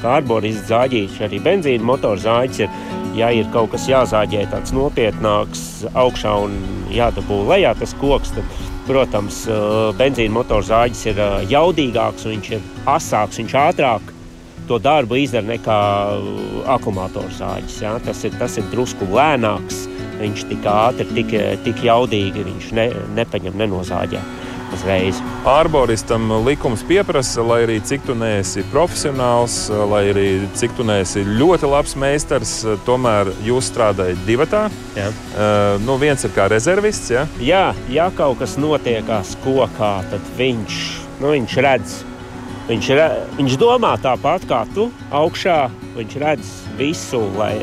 par 0.01 0.17
arboristu 0.17 0.67
zāģīšu. 0.73 1.21
Arī 1.29 1.39
benzīna 1.45 1.87
motora 1.87 2.19
zāģis 2.19 2.65
ir, 2.65 2.73
ja 3.15 3.29
ir 3.31 3.47
kaut 3.53 3.71
kas 3.71 3.87
jāzāģē 3.87 4.49
tāds 4.51 4.73
nopietnāks 4.75 5.63
augšā 5.93 6.33
un 6.43 6.57
jādabū 6.91 7.45
lejā 7.47 7.71
tas 7.79 7.95
koks. 8.01 8.33
Tad, 8.35 8.59
protams, 8.89 9.45
benzīna 9.95 10.35
motora 10.41 10.65
zāģis 10.67 11.05
ir 11.13 11.23
jaudīgāks, 11.53 12.27
viņš 12.27 12.51
ir 12.57 12.67
asāks, 12.97 13.39
viņš 13.39 13.55
ātrāk 13.63 14.11
to 14.67 14.77
darbu 14.83 15.21
izdara 15.21 15.47
nekā 15.53 15.79
akumulātora 16.75 17.31
zāģis. 17.39 17.79
Ja? 17.85 17.95
Tas, 18.03 18.25
ir, 18.27 18.35
tas 18.41 18.59
ir 18.59 18.67
drusku 18.73 19.07
lēnāks, 19.07 19.85
viņš 20.19 20.45
tik 20.51 20.67
ātri, 20.67 21.07
tik, 21.15 21.33
tik 21.63 21.87
jaudīgi 21.87 22.43
viņš 22.51 22.71
ne, 22.75 22.89
nepaņem, 23.21 23.55
nenozāģē. 23.63 24.27
Uzreiz. 24.73 25.19
Arboristam 25.49 26.29
likums 26.45 26.83
pieprasa, 26.87 27.41
lai 27.45 27.63
arī 27.65 27.79
cik 27.85 28.05
tu 28.05 28.15
neesi 28.17 28.63
profesionāls, 28.73 29.55
lai 29.89 30.03
arī 30.11 30.27
cik 30.57 30.75
tu 30.77 30.85
neesi 30.87 31.23
ļoti 31.25 31.69
labs 31.71 31.95
meistars, 31.99 32.53
tomēr 32.87 33.31
jūs 33.45 33.71
strādājat 33.71 34.21
divatā. 34.27 34.67
Jā. 34.97 35.09
Uh, 35.09 35.79
nu 35.85 35.97
viens 36.01 36.23
ir 36.25 36.35
kā 36.35 36.49
rezervists. 36.51 37.09
Ja? 37.15 37.25
Jā, 37.41 37.63
ja 37.89 38.11
kaut 38.15 38.39
kas 38.43 38.59
notiekās 38.61 39.33
kokā, 39.45 39.95
tad 40.11 40.31
viņš, 40.37 40.79
nu, 41.19 41.33
viņš 41.33 41.59
redz, 41.65 41.97
Viņš, 42.69 42.87
re, 42.93 43.05
viņš 43.33 43.53
domā 43.57 43.95
tāpat 43.97 44.43
kā 44.45 44.59
tu 44.75 44.91
augšā. 45.09 45.71
Viņš 45.95 46.17
redz 46.21 46.49
visu, 46.77 47.23
lai, 47.33 47.55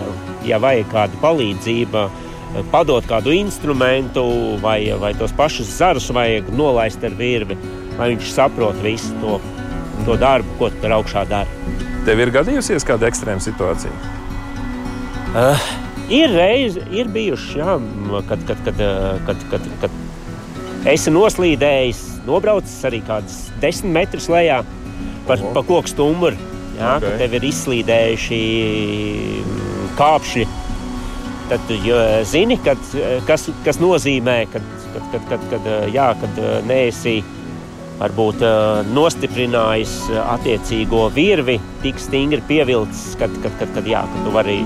ja 0.43 0.59
vajag 0.59 0.89
kāda 0.91 1.21
palīdzība, 1.23 2.09
padot 2.73 3.05
kādu 3.09 3.35
instrumentu 3.37 4.25
vai, 4.63 4.81
vai 5.01 5.13
tos 5.19 5.35
pašus 5.37 5.71
zarus 5.79 6.09
vajag 6.15 6.49
nolaist 6.57 7.05
ar 7.05 7.17
virvi, 7.19 7.57
lai 7.99 8.13
viņš 8.15 8.33
saprot 8.33 8.79
visu 8.85 9.13
to, 9.23 9.39
to 10.07 10.17
darbu, 10.21 10.57
ko 10.61 10.71
tu 10.73 10.83
tur 10.85 10.97
augšā 10.99 11.27
dari. 11.31 11.77
Tev 12.07 12.23
ir 12.23 12.33
gadījusies 12.35 12.87
kāda 12.87 13.09
ekstrēma 13.11 13.43
situācija? 13.43 13.93
Uh, 15.37 15.69
ir 16.13 16.33
reizes, 16.33 16.85
ir 16.95 17.11
bijuši, 17.13 17.59
jā, 17.61 17.79
kad, 18.29 18.45
kad, 18.49 18.63
kad, 18.69 18.83
kad, 19.27 19.47
kad, 19.51 19.71
kad 19.83 19.91
esi 20.93 21.13
noslīdējis, 21.13 22.03
nobraucis 22.29 22.85
arī 22.87 23.03
kādus 23.07 23.47
desmit 23.63 23.93
metrus 23.99 24.31
lejā 24.31 24.63
par, 25.27 25.43
par 25.53 25.67
koku 25.67 25.91
stumbru. 25.91 26.37
Jā, 26.77 26.99
okay. 27.01 27.17
Tev 27.23 27.35
ir 27.39 27.47
izslīdējuši 27.49 28.39
kāpšļi, 29.97 30.45
tad 31.51 31.73
zini, 32.27 32.59
kad, 32.65 32.81
kas, 33.27 33.49
kas 33.65 33.81
nozīmē, 33.83 34.37
kad, 34.53 34.67
kad, 34.93 35.09
kad, 35.13 35.27
kad, 35.31 35.49
kad, 35.53 35.73
jā, 35.95 36.11
kad 36.21 36.41
neesi 36.67 37.21
varbūt 37.97 38.43
nostiprinājis 38.93 39.95
attiecīgo 40.21 41.07
virvi, 41.15 41.57
tik 41.85 42.01
stingri 42.03 42.43
pievilcis, 42.49 43.17
kad, 43.21 43.33
kad, 43.45 43.55
kad, 43.61 43.73
kad, 43.79 43.89
jā, 43.89 44.05
kad 44.13 44.27
tu 44.27 44.35
vari 44.35 44.61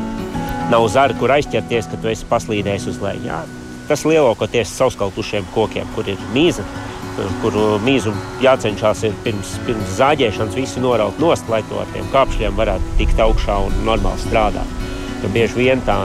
nav 0.70 0.86
zara, 0.90 1.16
kur 1.18 1.32
aizķerties, 1.34 1.90
kad 1.90 2.02
tu 2.02 2.10
esi 2.10 2.28
paslīdējis 2.30 2.88
uz 2.90 3.02
leju. 3.02 3.26
Jā. 3.26 3.42
Tas 3.90 4.06
lielākoties 4.06 4.70
sauskaltušiem 4.78 5.46
kokiem, 5.54 5.88
kur 5.96 6.06
ir 6.10 6.18
mīza, 6.34 6.64
kur 7.42 7.56
mīzu 7.84 8.12
jācenšas 8.42 9.02
pirms, 9.24 9.56
pirms 9.66 9.96
zāģēšanas 9.98 10.56
visu 10.58 10.82
noraut 10.82 11.18
nost, 11.22 11.48
lai 11.50 11.62
to 11.68 11.80
ar 11.82 11.90
tiem 11.94 12.06
kāpšļiem 12.14 12.58
varētu 12.58 12.96
tikt 13.00 13.22
augšā 13.22 13.58
un 13.66 13.80
normāli 13.86 14.22
strādāt. 14.26 14.76
Jo 15.20 15.30
bieži 15.34 15.58
vien 15.58 15.82
tā, 15.84 15.98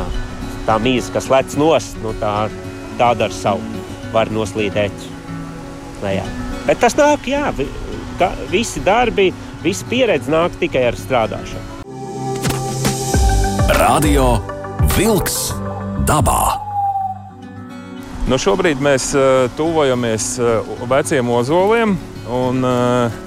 tā 0.66 0.78
mīza, 0.82 1.14
kas 1.16 1.30
lec 1.32 1.56
nost, 1.60 1.98
nu, 2.04 2.14
tā, 2.22 2.48
tā 3.00 3.14
dara 3.18 3.34
savu, 3.34 3.84
var 4.14 4.32
noslīdēt 4.34 5.08
lejā. 6.04 6.26
Bet 6.66 6.82
tas 6.82 6.98
nāk, 6.98 7.28
jā, 7.30 7.52
ka 8.20 8.32
visi 8.50 8.82
darbi, 8.86 9.32
visa 9.64 9.86
pieredze 9.90 10.32
nāk 10.32 10.58
tikai 10.62 10.88
ar 10.90 11.00
strādāšanu. 11.00 11.74
Radio 13.76 14.38
Wolks 14.96 15.50
dabā. 16.08 16.62
Nu, 18.26 18.40
šobrīd 18.42 18.80
mēs 18.82 19.12
uh, 19.14 19.46
tuvojamies 19.58 20.32
uh, 20.42 20.72
veciem 20.90 21.28
ozoliem. 21.30 21.94
Un, 22.26 22.64
uh, 22.66 23.20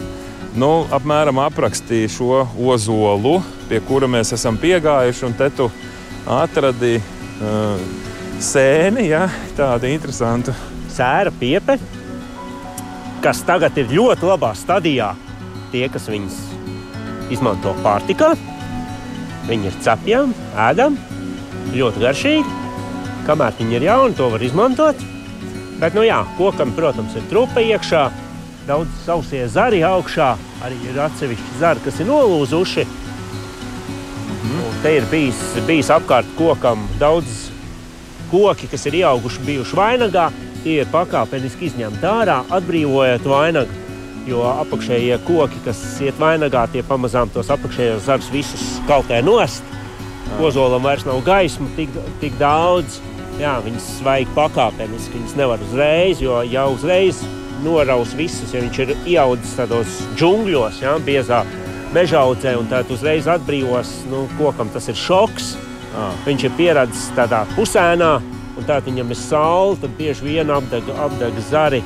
nu, 0.58 0.70
apmēram 0.94 1.38
aprakstīju 1.44 2.10
šo 2.10 2.40
ozolu, 2.72 3.36
pie 3.68 3.78
kura 3.86 4.08
mēs 4.10 4.34
esam 4.34 4.58
piegājuši. 4.58 5.30
Te 5.38 5.50
tu 5.54 5.68
atradi 6.26 6.96
uh, 7.42 7.80
sēni, 8.42 9.08
ja, 9.10 9.26
tādu 9.58 9.90
interesantu. 9.90 10.54
Sēra 10.92 11.32
piepe, 11.40 11.78
kas 13.24 13.42
tagad 13.46 13.76
ir 13.78 13.90
ļoti 13.94 14.28
labā 14.28 14.54
stadijā. 14.58 15.12
Tie, 15.72 15.84
kas 15.92 16.08
viņus 16.08 16.38
izmanto 17.34 17.74
pārtikā, 17.84 18.32
viņi 19.50 19.68
ir 19.68 19.82
cepjami, 19.84 20.48
ēdami, 20.68 21.20
ļoti 21.76 22.06
garšīgi 22.06 22.58
kamēr 23.28 23.56
viņi 23.58 23.76
ir 23.76 23.84
jauni, 23.90 24.16
to 24.16 24.30
var 24.32 24.42
izmantot. 24.44 25.02
Bet, 25.78 25.94
nu 25.94 26.02
jā, 26.06 26.22
kokam, 26.38 26.72
protams, 26.74 27.14
ir 27.18 27.26
trupa 27.30 27.62
iekšā, 27.62 28.08
daudz 28.66 29.02
sausie 29.04 29.44
zari 29.52 29.82
augšā, 29.86 30.32
arī 30.66 30.78
ir 30.88 30.98
atsevišķi 31.04 31.60
zari, 31.60 31.84
kas 31.84 32.00
ir 32.00 32.08
nolūzuši. 32.08 32.86
Te 34.78 34.92
ir 34.94 35.06
bijis, 35.10 35.38
bijis 35.66 35.88
apkārt 35.90 36.28
kokam 36.38 36.84
daudz 37.00 37.48
koki, 38.30 38.68
kas 38.70 38.84
ir 38.86 39.00
ieauguši, 39.00 39.42
bijuši 39.42 39.74
vainagā. 39.74 40.28
Tie 40.62 40.76
ir 40.84 40.90
pakāpeniski 40.92 41.66
izņemti 41.66 42.06
ārā, 42.06 42.36
atbrīvojot 42.54 43.26
vainagu. 43.26 43.74
Jo 44.28 44.44
apakšējie 44.52 45.18
koki, 45.26 45.58
kas 45.64 45.80
iet 46.04 46.20
vainagā, 46.22 46.68
tie 46.70 46.84
pamazām 46.86 47.32
tos 47.34 47.50
apakšējos 47.50 48.06
zarus 48.06 48.30
visus 48.30 48.64
kaltē 48.86 49.18
nost. 49.26 49.66
Ozolam 50.38 50.86
vairs 50.86 51.06
nav 51.08 51.24
gaismu 51.26 51.66
tik, 51.74 51.98
tik 52.22 52.38
daudz 52.38 53.00
jā, 53.42 53.58
viņas 53.64 53.92
svaig 53.98 54.30
pakāpeniski. 54.38 55.16
Viņas 55.18 55.38
nevar 55.40 55.62
uzreiz, 55.66 56.22
jo 56.22 56.38
jau 56.46 56.68
uzreiz 56.76 57.24
noraus 57.64 58.14
visus, 58.14 58.54
ja 58.54 58.62
viņš 58.62 58.84
ir 58.84 58.94
ieaudzis 59.00 59.58
tādos 59.58 60.02
džungļos, 60.14 60.84
jā, 60.86 60.94
biezā 61.02 61.42
meža 61.94 62.22
audzē, 62.24 62.56
un 62.58 62.68
tad 62.70 62.90
uzreiz 62.92 63.28
atbrīvos. 63.30 63.92
Nu, 64.10 64.26
kokam 64.38 64.70
tas 64.72 64.88
ir 64.90 64.98
šoks. 64.98 65.54
À. 65.96 66.10
Viņš 66.26 66.44
ir 66.44 66.56
pieradis 66.58 67.06
tādā 67.16 67.44
pusēnā, 67.54 68.18
un 68.58 68.66
tā 68.68 68.80
viņam 68.84 69.14
ir 69.14 69.18
saule, 69.18 69.78
tad 69.80 69.94
bieži 69.98 70.26
vien 70.26 70.50
apdeg, 70.52 70.90
apdeg 71.00 71.38
zari 71.48 71.80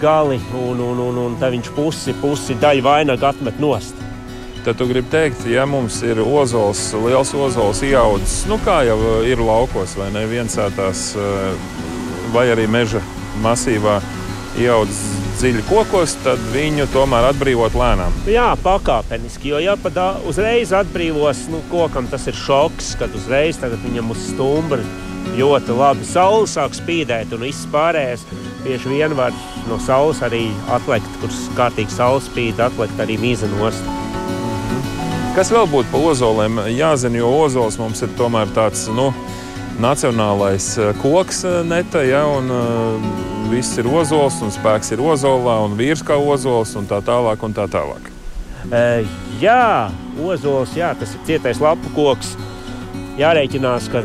gali, 0.00 0.38
un, 0.54 0.78
un, 0.80 1.00
un, 1.08 1.18
un 1.18 1.34
tā 1.40 1.50
viņš 1.52 1.72
pusi, 1.74 2.14
pusi 2.22 2.54
daļu 2.60 2.86
vainagu 2.86 3.26
atmet 3.26 3.58
nost. 3.60 3.98
Tad 4.64 4.76
tu 4.76 4.86
gribi 4.86 5.08
teikt, 5.10 5.46
ja 5.48 5.64
mums 5.66 6.02
ir 6.04 6.20
ozols, 6.20 6.90
liels 7.00 7.32
ozols 7.34 7.80
ieaudzis, 7.86 8.44
nu 8.48 8.60
kā 8.64 8.82
jau 8.86 8.98
ir 9.26 9.40
laukos, 9.40 9.96
vai 9.98 10.10
ne 10.14 10.26
viensētās, 10.28 11.06
eh, 11.16 11.54
vai 12.34 12.46
arī 12.52 12.68
meža 12.68 13.00
masīvā 13.42 13.98
ieaudzis 14.60 15.19
dziļi 15.40 15.62
kokos, 15.70 16.18
tad 16.20 16.40
viņu 16.52 16.84
tomēr 16.92 17.30
atbrīvot 17.30 17.76
lēnām. 17.78 18.16
Jā, 18.28 18.50
pakāpeniski. 18.60 19.54
Jo, 19.54 19.60
ja 19.64 19.76
pat 19.80 19.96
uzreiz 20.28 20.74
atbrīvos, 20.76 21.46
nu, 21.48 21.62
kokam 21.70 22.08
tas 22.12 22.26
ir 22.28 22.36
šoks, 22.36 22.92
kad 23.00 23.14
uzreiz 23.16 23.56
viņam 23.60 24.12
uz 24.12 24.26
stumbra 24.34 24.84
ļoti 25.38 25.76
labi 25.78 26.04
saule 26.04 26.48
sāk 26.50 26.76
spīdēt 26.76 27.32
un 27.32 27.46
viss 27.46 27.68
pārējais. 27.72 28.26
Bieži 28.66 28.92
vien 28.92 29.16
var 29.16 29.32
no 29.70 29.78
saules 29.80 30.20
arī 30.26 30.42
atlekt, 30.72 31.08
kurš 31.22 31.46
kārtīgi 31.56 31.96
saules 31.96 32.28
spīd, 32.28 32.60
atlekt 32.60 33.00
arī 33.00 33.16
mīzenost. 33.20 33.88
Kas 35.36 35.52
vēl 35.54 35.68
būtu 35.70 35.88
par 35.92 36.08
ozoliem 36.10 36.60
jāzina, 36.74 37.22
jo 37.22 37.30
ozols 37.46 37.78
mums 37.80 38.02
ir 38.04 38.12
tomēr 38.18 38.50
tāds 38.52 38.88
nu, 38.92 39.08
nacionālais 39.80 40.76
eh, 40.78 40.92
koks 41.00 41.44
eh, 41.48 41.60
neta, 41.66 42.02
ja, 42.04 42.22
un 42.28 42.52
uh, 42.52 43.10
viss 43.50 43.78
ir 43.80 43.88
ozols, 43.88 44.40
un 44.44 44.52
spēks 44.54 44.92
ir 44.94 45.02
ozolā, 45.02 45.56
un 45.64 45.76
vīrs 45.78 46.04
kā 46.06 46.18
ozols, 46.20 46.74
un 46.78 46.88
tā 46.90 47.00
tālāk. 47.04 47.42
Un 47.46 47.56
tā 47.56 47.66
tālāk. 47.70 48.10
Uh, 48.68 49.06
jā, 49.40 49.88
ozols, 50.20 50.76
jā, 50.76 50.92
tas 51.00 51.16
ir 51.16 51.24
cietais 51.28 51.62
lapu 51.62 51.92
koks. 51.96 52.36
Jārēķinās, 53.20 53.88
ka 53.92 54.04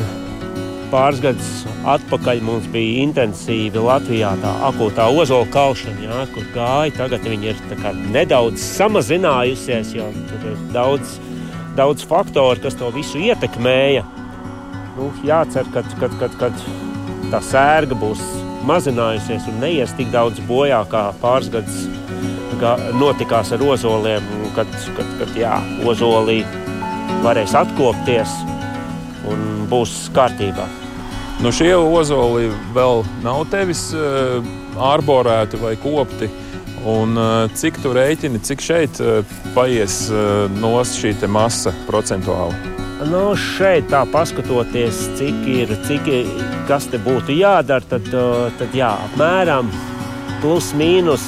pāris 0.92 1.22
gadus 1.24 1.52
atpakaļ 1.92 2.42
mums 2.46 2.68
bija 2.74 3.04
intensīva 3.04 3.84
Latvijā 3.84 4.32
tā 4.42 4.52
akūtā 4.70 5.08
ozola 5.12 5.48
kalšana, 5.54 6.08
jā, 6.08 6.26
kur 6.34 6.50
gāja. 6.56 6.96
Tagad 7.04 7.28
viņi 7.28 7.52
ir 7.52 7.64
nedaudz 8.16 8.64
samazinājusies, 8.64 9.96
jo 9.98 10.10
tur 10.32 10.52
ir 10.54 10.68
daudz, 10.76 11.18
daudz 11.78 12.08
faktoru, 12.08 12.64
kas 12.64 12.80
to 12.80 12.92
visu 12.96 13.22
ietekmēja. 13.28 14.06
Nu, 14.96 15.10
jācer, 15.28 15.68
ka 15.74 15.84
kad, 16.00 16.14
kad, 16.22 16.36
kad 16.40 16.60
tā 17.32 17.42
sērga 17.44 17.98
būs 18.00 18.22
mazinājusies 18.66 19.50
un 19.52 19.60
neies 19.60 19.92
tik 19.98 20.08
daudz 20.14 20.40
bojā, 20.48 20.80
kā 20.88 21.10
pāris 21.20 21.52
gadus 21.52 21.84
notikās 22.96 23.52
ar 23.52 23.64
ozoliem, 23.66 24.24
kad, 24.56 24.70
kad, 24.96 25.10
kad 25.20 25.36
jā, 25.36 25.58
ozolī 25.84 26.40
varēs 27.26 27.58
atkopties 27.60 28.32
un 29.28 29.66
būs 29.70 29.98
kārtībā. 30.16 30.70
Nu, 31.44 31.52
šie 31.52 31.74
ozoli 31.76 32.48
vēl 32.74 33.04
nav 33.26 33.44
tevis 33.52 33.90
ārborēti 34.80 35.60
vai 35.60 35.76
kopti. 35.84 36.32
Un, 36.86 37.18
uh, 37.18 37.50
cik 37.58 37.80
tu 37.82 37.96
rēķini, 37.98 38.40
cik 38.46 38.62
šeit 38.62 39.02
uh, 39.02 39.36
paies 39.56 40.04
nost 40.62 41.02
šī 41.02 41.16
masa 41.34 41.74
procentuāli? 41.90 42.75
Nu, 43.04 43.36
šeit 43.36 43.90
tā 43.92 44.06
paskatoties, 44.08 45.02
cik 45.20 45.48
ir, 45.52 45.72
cik 45.88 46.08
ir, 46.08 46.30
kas 46.70 46.88
te 46.88 47.00
būtu 47.04 47.36
jādara, 47.36 47.84
tad, 47.90 48.08
tad 48.60 48.78
jā, 48.78 48.94
apmēram 49.10 49.72
plus 50.40 50.72
mīnus 50.80 51.26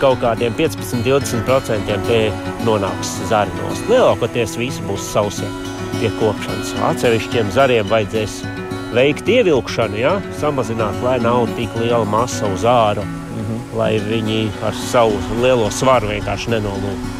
kaut 0.00 0.20
kādiem 0.22 0.54
15-20% 0.56 1.98
tie 2.06 2.20
nonāks 2.64 3.12
zarinos. 3.28 3.82
Lielākoties 3.90 4.56
visi 4.60 4.84
būs 4.88 5.10
sausie 5.12 5.48
pie 5.98 6.08
kopšanas. 6.20 6.72
Atsevišķiem 6.92 7.52
zariem 7.52 7.90
vajadzēs 7.90 8.40
veikt 8.96 9.28
ievilkšanu, 9.30 10.00
ja? 10.00 10.16
samazināt, 10.40 10.96
lai 11.04 11.18
nav 11.22 11.50
tik 11.58 11.74
liela 11.82 12.06
masa 12.08 12.48
uz 12.48 12.64
āru, 12.64 13.04
mm 13.04 13.42
-hmm. 13.44 13.78
lai 13.78 13.92
viņi 13.98 14.42
ar 14.64 14.74
savu 14.74 15.20
lielo 15.42 15.70
svaru 15.70 16.08
vienkārši 16.14 16.56
nenolūktu. 16.56 17.19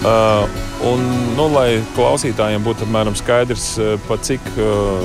Uh, 0.00 0.48
un, 0.88 1.02
nu, 1.36 1.46
lai 1.52 1.82
klausītājiem 1.92 2.64
būtu 2.64 2.86
apmēram 2.86 3.16
skaidrs, 3.18 3.74
uh, 3.76 3.98
pa 4.08 4.16
cik 4.16 4.40
uh, 4.56 5.04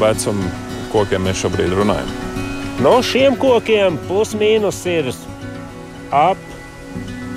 vecuma 0.00 0.50
kokiem 0.90 1.22
mēs 1.28 1.44
šobrīd 1.44 1.70
runājam. 1.78 2.10
No 2.82 2.96
šiem 3.06 3.36
kokiem 3.38 4.00
plus 4.08 4.34
mīnus 4.34 4.82
ir 4.90 5.12
ap 6.10 6.40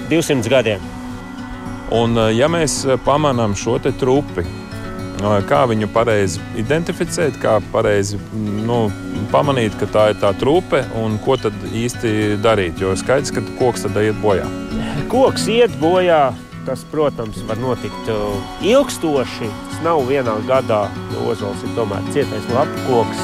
200 0.09 0.49
gadiem. 0.49 0.91
Un, 1.93 2.17
uh, 2.17 2.31
ja 2.33 2.49
mēs 2.49 2.81
uh, 2.87 2.97
pamanām 3.05 3.53
šo 3.53 3.77
trupi, 3.85 4.47
Kā 5.47 5.61
viņu 5.65 5.87
pareizi 5.95 6.41
identificēt, 6.59 7.37
kā 7.39 7.55
pareizi 7.71 8.19
nu, 8.35 8.89
pamanīt, 9.31 9.73
ka 9.79 9.87
tā 9.89 10.03
ir 10.11 10.19
tā 10.19 10.33
trupe 10.37 10.83
un 10.99 11.15
ko 11.23 11.37
tad 11.39 11.55
īsti 11.71 12.35
darīt? 12.43 12.81
Jo 12.83 12.91
skaidrs, 12.99 13.31
ka 13.33 13.43
koks 13.57 13.87
tad 13.87 13.95
iet 14.03 14.19
bojā. 14.21 14.45
Koks 15.09 15.47
iet 15.49 15.73
bojā. 15.79 16.33
Tas, 16.65 16.81
protams, 16.89 17.37
var 17.45 17.59
notikt 17.61 18.07
ilgstoši. 18.65 19.49
Tas 19.69 19.81
nav 19.85 20.01
vienā 20.09 20.33
gadā, 20.47 20.87
jo 21.13 21.27
ozols 21.29 21.61
ir 21.61 21.75
tomēr 21.77 22.07
cietais 22.15 22.47
lapu 22.55 22.87
koks. 22.87 23.21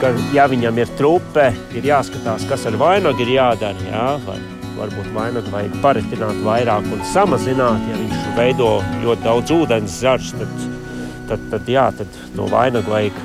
Ka, 0.00 0.14
ja 0.32 0.46
viņam 0.48 0.80
ir 0.80 0.94
trupe, 0.96 1.50
ir 1.76 1.88
jāskatās, 1.90 2.46
kas 2.48 2.64
ar 2.70 2.78
vainagu 2.80 3.20
ir 3.26 3.34
jādara. 3.36 3.84
Jā, 3.90 4.06
vai 4.24 4.38
varbūt 4.78 5.12
vainagu 5.14 5.52
vajag 5.52 5.76
paritināt 5.84 6.40
vairāk 6.46 6.88
un 6.88 7.04
samazināt. 7.12 7.84
Ja 7.90 8.00
viņš 8.00 8.26
veido 8.38 8.70
ļoti 9.04 9.28
daudz 9.28 9.54
ūdens 9.54 10.00
zarus, 10.00 10.32
tad, 10.40 10.58
tad, 11.28 11.46
tad, 11.52 11.68
jā, 11.68 11.90
tad 12.00 12.20
to 12.34 12.48
vainagu 12.48 12.96
vajag 12.96 13.20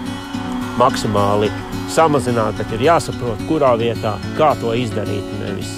maksimāli 0.80 1.48
samazināt, 1.96 2.60
bet 2.60 2.76
ir 2.76 2.90
jāsaprot, 2.92 3.42
kurā 3.48 3.74
vietā, 3.80 4.18
kā 4.38 4.52
to 4.60 4.76
izdarīt. 4.78 5.36
Nevis, 5.42 5.74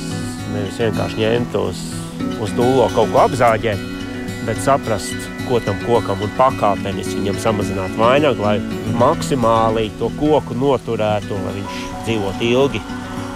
nevis 0.51 0.81
vienkārši 0.81 1.21
ņemt 1.21 1.57
uz, 1.61 1.85
uz 2.41 2.53
dūlo 2.57 2.89
kaut 2.95 3.11
ko 3.13 3.25
apzāģēt. 3.27 3.89
bet 4.45 4.57
saprast, 4.57 5.13
ko 5.45 5.59
tam 5.61 5.77
kokam 5.85 6.21
un 6.25 6.31
pakāpeniski 6.33 7.19
viņam 7.19 7.37
samazināt 7.43 7.93
vainagu, 7.93 8.41
lai 8.41 8.55
maksimāli 8.97 9.91
to 9.99 10.09
koku 10.17 10.57
noturētu, 10.57 11.37
lai 11.45 11.53
viņš 11.59 11.83
dzīvotu 12.07 12.47
ilgi 12.49 12.81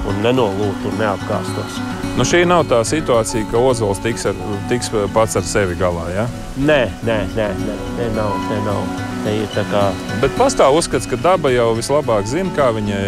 un 0.10 0.22
nenolūtu 0.26 0.90
un 0.90 0.98
neapgāstos. 1.02 1.78
Nu, 2.18 2.26
šī 2.26 2.46
nav 2.50 2.66
tā 2.72 2.80
situācija, 2.88 3.46
ka 3.52 3.62
ozols 3.62 4.02
tiks, 4.02 4.26
ar, 4.32 4.40
tiks 4.72 4.90
pats 5.14 5.38
ar 5.38 5.46
sevi 5.46 5.78
galā. 5.78 6.08
Ja? 6.16 6.30
Nē, 6.58 6.82
nē, 7.06 7.20
nē, 7.36 7.52
nē, 7.66 7.78
nē 8.00 8.10
nav. 8.16 8.40
Nē, 8.50 8.64
nav. 8.66 9.15
Kā... 9.26 9.88
Bet 10.22 10.36
pastāv 10.38 10.76
uzskats, 10.78 11.08
ka 11.10 11.18
daba 11.18 11.50
jau 11.50 11.72
vislabāk 11.74 12.28
zina, 12.30 12.52
kā 12.54 12.68
viņai 12.76 13.06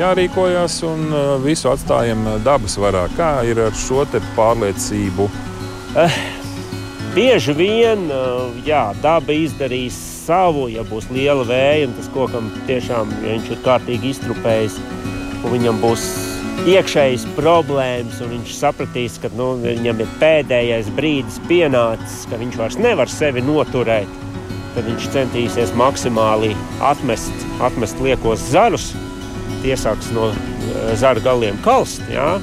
jārīkojas, 0.00 0.78
un 0.88 1.10
uh, 1.12 1.34
visu 1.42 1.68
atstājam 1.68 2.24
dabas 2.46 2.78
varā. 2.80 3.02
Kā 3.18 3.42
ir 3.44 3.60
ar 3.66 3.76
šo 3.76 4.06
pārliecību? 4.38 5.26
Eh, 6.00 6.16
bieži 7.12 7.52
vien 7.58 8.06
uh, 8.08 8.48
jā, 8.64 8.94
daba 9.02 9.36
izdarīs 9.36 9.98
savu, 10.24 10.70
ja 10.72 10.84
būs 10.86 11.10
liela 11.12 11.44
vēja, 11.44 11.90
un 11.90 11.96
tas 11.98 12.08
kokam 12.14 12.48
tiešām 12.70 13.12
ja 13.20 13.36
viņš 13.36 13.52
ir 13.52 13.62
kārtīgi 13.66 14.14
iztrupējis, 14.14 14.80
un 15.42 15.48
viņam 15.58 15.82
būs 15.84 16.08
iekšējas 16.70 17.28
problēmas, 17.36 18.20
un 18.24 18.34
viņš 18.36 18.56
sapratīs, 18.56 19.20
ka 19.20 19.28
nu, 19.36 19.52
viņam 19.60 20.00
ir 20.04 20.16
pēdējais 20.20 20.90
brīdis 20.96 21.40
pienācis, 21.48 22.24
ka 22.30 22.40
viņš 22.40 22.58
vairs 22.60 22.80
nevar 22.80 23.12
sevi 23.12 23.44
noturēt. 23.44 24.29
Tad 24.74 24.86
viņš 24.86 25.08
centīsies 25.10 25.72
maksimāli 25.78 26.52
atmest, 26.86 27.46
atmest 27.64 27.98
liekos 28.02 28.44
zarus, 28.52 28.92
tiesāks 29.64 30.12
no 30.14 30.28
eh, 30.30 30.92
zaru 31.00 31.22
galiem 31.24 31.58
kalst, 31.64 32.04
jā, 32.12 32.36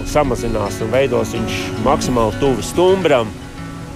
un 0.00 0.08
samazinās 0.10 0.80
un 0.82 0.90
veidos 0.94 1.34
viņš 1.36 1.60
maksimāli 1.86 2.40
tuvi 2.42 2.66
stumbram, 2.66 3.30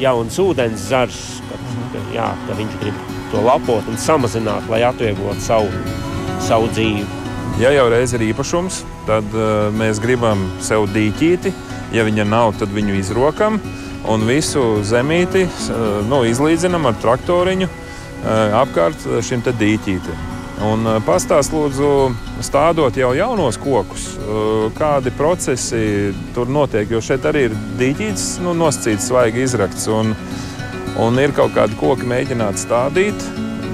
jauns 0.01 0.39
ūdens 0.43 0.89
zars, 0.91 1.21
kad, 1.51 1.69
ka, 1.93 2.07
jā, 2.15 2.31
ka 2.47 2.59
viņš 2.59 2.79
grib 2.83 3.05
to 3.33 3.43
lapot 3.43 3.91
un 3.91 3.99
samazināt, 3.99 4.67
lai 4.71 4.85
atvieglotu 4.87 5.43
savu, 5.43 5.71
savu 6.45 6.71
dzīvi. 6.75 7.07
Ja 7.61 7.71
jau 7.71 7.87
reiz 7.91 8.15
ir 8.17 8.25
īpašums, 8.33 8.81
tad 9.07 9.27
uh, 9.35 9.69
mēs 9.75 10.01
gribam 10.03 10.41
sev 10.65 10.89
dīķīti. 10.91 11.53
Ja 11.95 12.03
viņa 12.03 12.25
nav, 12.27 12.57
tad 12.59 12.73
viņu 12.75 12.97
izrokam 12.99 13.61
un 14.11 14.27
visu 14.29 14.63
zemīti 14.87 15.45
uh, 15.47 15.99
nu, 16.09 16.23
izlīdzinam 16.29 16.87
ar 16.91 16.97
traktoriņu 17.03 17.69
uh, 17.69 18.61
apkārt 18.63 19.07
šim 19.25 19.45
dīķītim. 19.47 20.31
Un 20.65 20.87
pastāst, 21.03 21.51
lūdzu, 21.51 21.89
stādot 22.47 22.95
jau 22.95 23.09
jaunos 23.19 23.57
kokus, 23.59 24.05
kādi 24.79 25.11
procesi 25.19 26.13
tur 26.33 26.47
notiek. 26.47 26.87
Jo 26.95 27.01
šeit 27.03 27.27
arī 27.27 27.49
ir 27.49 27.57
dīķīts, 27.81 28.39
nu, 28.47 28.55
nosacīts, 28.55 29.11
svaigi 29.11 29.43
izrakts. 29.43 29.89
Un, 29.91 30.15
un 31.03 31.19
ir 31.19 31.35
kaut 31.35 31.57
kādi 31.59 31.75
koki 31.81 32.07
mēģināt 32.07 32.63
stādīt, 32.63 33.27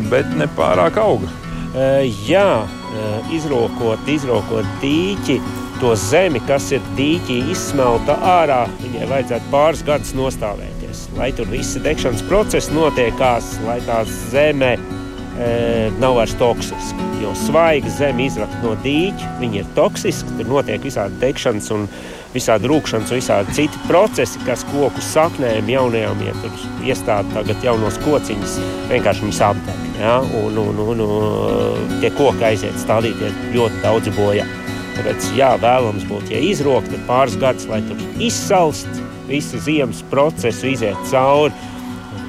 bet 0.08 0.32
ne 0.40 0.48
pārāk 0.56 0.96
auga. 1.04 1.28
Uh, 1.76 2.00
jā, 2.26 2.64
Eh, 2.90 3.34
izrokot, 3.36 4.02
izrokot 4.10 4.66
dīķi, 4.82 5.36
to 5.80 5.94
zemi, 5.96 6.40
kas 6.44 6.68
ir 6.74 6.84
dīķī 6.98 7.38
izsmelta 7.54 8.16
ārā, 8.26 8.62
viņai 8.82 9.08
vajadzētu 9.10 9.52
pāris 9.52 9.82
gadus 9.86 10.12
nostāvēties. 10.18 11.06
Lai 11.16 11.30
tur 11.36 11.48
viss 11.50 11.78
degšanas 11.80 12.24
process 12.28 12.72
notiekās, 12.74 13.54
lai 13.64 13.78
tā 13.86 14.02
zeme 14.30 14.74
e, 14.76 15.88
nav 16.02 16.18
vairs 16.20 16.36
toksiska. 16.40 17.08
Jo 17.20 17.32
svaiga 17.36 17.92
zeme 17.92 18.26
izrakt 18.28 18.60
no 18.64 18.74
dīķa, 18.84 19.34
viņa 19.40 19.60
ir 19.62 19.74
toksiska, 19.76 20.36
tur 20.38 20.52
notiek 20.52 20.84
visādi 20.84 21.20
degšanas 21.20 21.72
un 21.76 21.88
visādi 22.34 22.70
rūkšanas 22.70 23.10
un 23.10 23.20
visādi 23.20 23.56
citi 23.56 23.84
procesi, 23.88 24.40
kas 24.46 24.64
koku 24.70 25.02
saknēm 25.04 25.68
jaunajām, 25.72 26.24
ja 26.28 26.36
tur 26.44 26.86
iestāda 26.86 27.40
tagad 27.40 27.64
jaunos 27.66 27.98
kociņus, 28.04 28.56
vienkārši 28.92 29.26
viņus 29.26 29.44
apdeg. 29.48 29.84
Ja? 30.00 30.16
Un, 30.44 30.60
un, 30.60 30.80
un, 30.92 31.04
un 31.08 32.00
tie 32.00 32.12
koki 32.20 32.50
aiziet 32.52 32.80
stādīties 32.84 33.46
ļoti 33.56 33.84
daudz 33.84 34.12
bojā. 34.20 34.48
Tāpēc, 34.96 35.30
jā, 35.38 35.54
vēlams 35.62 36.06
būtu, 36.10 36.34
ja 36.34 36.42
izrokta 36.44 37.00
pāris 37.08 37.38
gadus, 37.40 37.66
lai 37.70 37.80
tur 37.86 38.00
izsalst 38.20 39.02
visu 39.30 39.60
ziemas 39.62 40.02
procesu, 40.10 40.72
iziet 40.72 40.98
cauri 41.10 41.54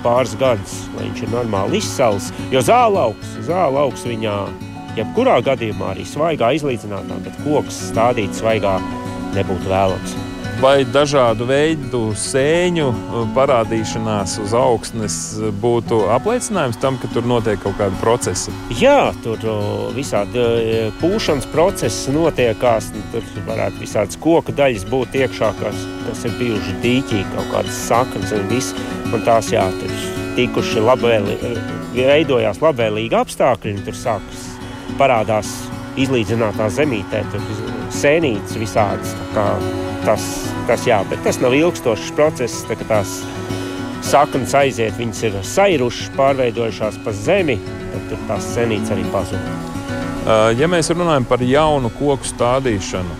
pāris 0.06 0.34
gadus, 0.40 0.76
lai 0.96 1.08
viņš 1.10 1.24
ir 1.26 1.34
normāli 1.34 1.82
izsalsts. 1.82 2.34
Jo 2.54 2.64
zālauks, 2.66 3.38
zālauks 3.48 4.08
viņā, 4.08 4.36
jebkurā 4.98 5.40
gadījumā 5.46 5.94
arī 5.94 6.08
svaigā 6.08 6.54
izlīdzinātā, 6.58 7.22
bet 7.26 7.40
koks 7.46 7.84
stādīt 7.92 8.38
svaigā 8.38 8.78
nebūtu 9.38 9.72
vēlams 9.72 10.31
vai 10.62 10.84
dažādu 10.86 11.48
veidu 11.50 12.00
sēņu 12.18 12.86
uh, 12.92 13.22
parādīšanās 13.36 14.36
uz 14.44 14.54
augsnes 14.58 15.16
būtu 15.62 16.04
apliecinājums 16.14 16.78
tam, 16.82 17.00
ka 17.02 17.10
tur 17.14 17.26
notiek 17.26 17.60
kaut 17.64 17.80
kāda 17.80 17.98
procesa? 18.02 18.54
Jā, 18.78 19.10
tur 19.26 19.42
visādi 19.96 20.44
pūšanas 21.02 21.50
procesi 21.52 22.14
notiekās. 22.14 22.92
Tur 23.14 23.26
varētu 23.50 23.82
visādas 23.82 24.20
koku 24.22 24.54
daļas 24.56 24.86
būt 24.92 25.18
iekšā, 25.24 25.52
kas, 25.60 25.84
kas 26.06 26.24
ir 26.30 26.38
bijuši 26.40 26.78
dīķī, 26.86 27.26
kaut 27.34 27.52
kādas 27.56 27.82
saknes 27.90 28.34
un 28.38 28.48
viss. 28.52 28.78
Un 29.12 29.26
tās 29.28 29.50
jā, 29.52 29.66
tur 29.82 29.98
tikuši 30.38 30.86
labvēlīgi, 30.86 31.56
veidojās 31.98 32.62
labvēlīgi 32.64 33.18
apstākļi, 33.18 33.78
un 33.80 33.86
tur 33.90 33.98
sākas 33.98 34.50
parādās 35.02 35.52
izlīdzinātā 36.00 36.70
zemītē, 36.72 37.26
tur 37.34 37.81
sēnītes 37.96 38.58
visādas 38.60 39.16
tas, 40.06 40.28
tas, 40.68 40.86
jā, 40.88 41.02
bet 41.10 41.24
tas 41.26 41.40
nav 41.42 41.56
ilgstošs 41.58 42.14
process. 42.18 42.64
Tā, 42.70 42.78
tās 42.90 43.20
saknes 44.06 44.54
aiziet, 44.58 44.96
viņas 45.00 45.26
ir 45.28 45.42
sairušas, 45.46 46.12
pārveidojušās 46.18 47.02
pa 47.06 47.14
zemi, 47.16 47.60
tad 47.94 48.16
tās 48.30 48.54
senītes 48.56 48.94
arī 48.94 49.06
pazūd. 49.14 49.68
Ja 50.58 50.68
mēs 50.70 50.92
runājam 50.94 51.26
par 51.26 51.42
jaunu 51.42 51.90
koku 51.98 52.28
stādīšanu, 52.30 53.16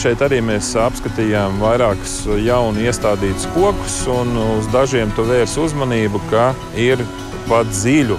šeit 0.00 0.22
arī 0.24 0.40
mēs 0.44 0.70
apskatījām 0.78 1.58
vairākus 1.60 2.22
jaunu 2.44 2.84
iestādītus 2.84 3.48
kokus, 3.56 3.98
un 4.12 4.32
uz 4.56 4.68
dažiem 4.72 5.12
tu 5.16 5.24
vērs 5.28 5.56
uzmanību, 5.60 6.22
ka 6.32 6.50
ir 6.80 7.02
pat 7.48 7.68
dziļu, 7.72 8.16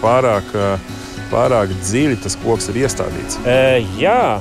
pārāk, 0.00 0.54
pārāk 1.32 1.74
dziļi 1.82 2.20
tas 2.24 2.36
koks 2.44 2.70
ir 2.72 2.82
iestādīts. 2.86 3.40
Uh, 3.44 3.76
jā, 4.00 4.40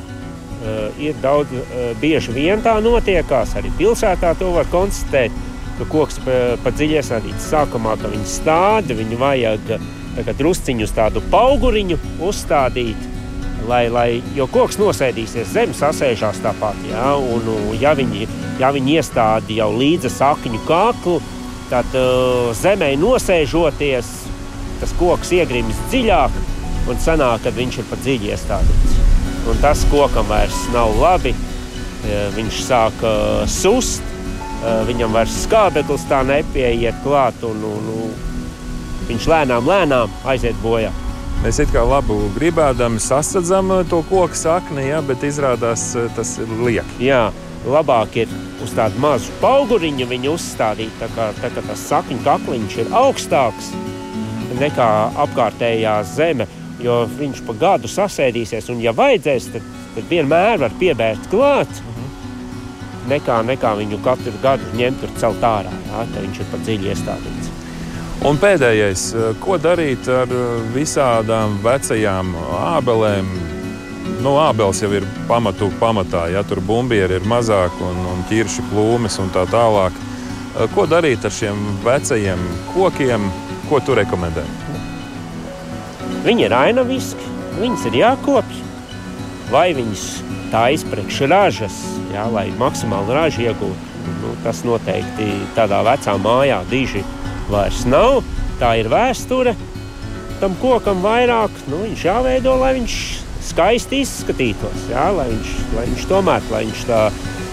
ir 1.02 1.18
daudz, 1.24 1.54
uh, 1.54 1.92
bieži 2.02 2.34
vien 2.36 2.64
tā 2.66 2.76
notiekās. 2.84 3.56
Arī 3.60 3.72
pilsētā 3.80 4.34
to 4.40 4.52
var 4.56 4.70
konstatēt, 4.74 5.36
ka 5.80 5.88
koks 5.90 6.20
pat 6.26 6.64
pa 6.64 6.74
dziļi 6.76 7.00
iesaistīts. 7.00 7.48
Sākumā, 7.52 7.96
kad 8.02 8.12
viņi 8.14 8.28
stāda, 8.30 8.98
viņu 8.98 9.20
vajag 9.20 9.74
drusciņus 10.40 10.96
tādu 10.96 11.24
pauguriņu 11.32 12.00
uzstādīt. 12.26 13.08
Lai, 13.70 13.84
lai, 13.92 14.22
jo 14.34 14.48
koks 14.50 14.80
nosēdīsies 14.80 15.52
zem, 15.54 15.74
sasēžās 15.76 16.40
tāpat. 16.42 16.80
Ja, 16.90 17.12
un, 17.20 17.46
ja, 17.78 17.92
viņi, 17.94 18.26
ja 18.62 18.72
viņi 18.74 18.96
iestāda 18.98 19.54
jau 19.54 19.70
līdzi 19.76 20.10
sakņu 20.16 20.64
kaklu, 20.68 21.20
tad 21.70 22.00
uh, 22.00 22.50
zemē 22.58 22.96
nosēžoties, 22.98 24.14
tas 24.80 24.96
koks 24.98 25.36
iegrims 25.38 25.84
dziļāk 25.92 26.42
un 26.90 27.04
sanāk, 27.04 27.46
ka 27.46 27.54
viņš 27.60 27.84
ir 27.84 27.92
pat 27.92 28.08
dziļi 28.08 28.34
iestādīts 28.34 28.99
un 29.50 29.60
tas 29.64 29.84
kokam 29.92 30.30
vairs 30.30 30.58
nav 30.74 30.94
labi. 31.00 31.34
Viņš 32.36 32.62
sāk 32.64 33.02
uh, 33.04 33.44
sust, 33.50 34.06
uh, 34.62 34.86
viņam 34.88 35.18
vairs 35.18 35.36
skābeklis 35.44 36.06
tā 36.08 36.22
nepieiet 36.24 37.02
klāt, 37.04 37.42
un, 37.44 37.60
un, 37.68 37.90
un 37.92 38.14
viņš 39.10 39.28
lēnām, 39.28 39.68
lēnām 39.68 40.14
aiziet 40.32 40.58
bojā. 40.64 40.94
Mēs 41.44 41.60
it 41.64 41.70
kā 41.72 41.84
labu 41.88 42.18
gribēdami 42.36 43.00
sasadzam 43.04 43.72
to 43.92 44.02
koku 44.10 44.36
sakni, 44.36 44.90
ja, 44.90 45.00
bet 45.04 45.24
izrādās 45.24 45.92
tas 46.16 46.34
ir 46.40 46.50
lieki. 46.64 46.98
Jā, 47.08 47.30
labāk 47.68 48.18
ir 48.24 48.34
uz 48.64 48.74
tādu 48.76 49.00
mazu 49.04 49.32
auguriņu 49.44 50.08
viņu 50.10 50.34
uzstādīt, 50.36 50.92
tā 51.00 51.08
kā, 51.16 51.30
tā 51.40 51.52
kā 51.56 51.64
tas 51.68 51.86
sakņu 51.92 52.20
kakliņš 52.26 52.78
ir 52.84 52.92
augstāks 52.96 53.72
nekā 54.60 54.90
apkārtējā 55.26 56.00
zeme 56.12 56.48
jo 56.84 57.04
viņš 57.20 57.44
pa 57.48 57.56
gadu 57.60 57.92
sasēdīsies, 57.92 58.70
un, 58.74 58.82
ja 58.84 58.94
vajadzēs, 58.96 59.52
tad, 59.56 59.70
tad 59.96 60.10
vienmēr 60.12 60.60
var 60.64 60.76
piebērt 60.80 61.30
klāt. 61.32 61.82
Mhm. 61.84 62.10
Nekā, 63.10 63.40
nekā 63.48 63.74
viņu 63.80 64.02
katru 64.06 64.36
gadu 64.44 64.68
ņemt 64.78 65.02
tur 65.02 65.16
celt 65.22 65.46
ārā, 65.46 65.72
jā, 65.90 66.04
viņš 66.20 66.44
ir 66.44 66.52
pa 66.52 66.60
dziļi 66.66 66.94
iestādīts. 66.94 67.56
Un 68.28 68.36
pēdējais, 68.36 69.04
ko 69.40 69.56
darīt 69.64 70.10
ar 70.12 70.32
visādām 70.76 71.56
vecajām 71.64 72.34
ābelēm? 72.76 73.30
Nu, 74.20 74.34
ābeles 74.44 74.82
jau 74.84 74.90
ir 74.92 75.06
pamatu 75.30 75.70
pamatā, 75.80 76.26
ja 76.34 76.44
tur 76.44 76.60
bumbieri 76.60 77.16
ir 77.16 77.28
mazāk 77.30 77.80
un, 77.80 78.02
un 78.12 78.26
ķirši 78.28 78.66
plūmes 78.74 79.16
un 79.24 79.32
tā 79.32 79.46
tālāk. 79.48 79.96
Ko 80.76 80.84
darīt 80.92 81.24
ar 81.24 81.32
šiem 81.32 81.62
vecajiem 81.86 82.44
kokiem? 82.74 83.32
Ko 83.70 83.80
tu 83.86 83.96
rekomendē? 83.96 84.44
Viņi 86.26 86.46
ir 86.50 86.56
ainaviski, 86.56 87.30
viņas 87.62 87.86
ir 87.88 88.02
jākopj. 88.02 88.58
Vai 89.50 89.70
viņas 89.78 90.04
taisa 90.52 90.90
priekš 90.92 91.22
ražas, 91.32 91.78
jā, 92.14 92.26
lai 92.34 92.50
maksimāli 92.60 93.16
ražu 93.16 93.46
iegūtu. 93.48 93.88
Nu, 94.20 94.34
tas 94.44 94.62
noteikti 94.68 95.30
tādā 95.56 95.80
vecā 95.86 96.16
mājā 96.20 96.60
diži 96.70 97.06
vairs 97.50 97.86
nav. 97.90 98.22
Tā 98.60 98.74
ir 98.82 98.90
vēsture. 98.92 99.56
Tam 100.42 100.56
kokam 100.60 101.04
vairāk 101.04 101.56
nu, 101.72 101.84
viņš 101.86 102.06
jāveido, 102.08 102.56
lai 102.60 102.74
viņš 102.80 102.96
skaisti 103.50 104.04
izskatītos. 104.04 104.90
Jā, 104.92 105.10
lai, 105.16 105.30
viņš, 105.32 105.54
lai 105.76 105.86
viņš 105.92 106.08
tomēr 106.12 106.50
lai 106.52 106.66
viņš 106.68 106.88
tā, 106.90 107.04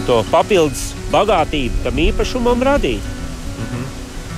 to 0.07 0.23
papildus 0.33 0.89
bagātību 1.15 1.87
tam 1.87 2.03
īpašumam 2.03 2.67
radītu. 2.67 3.16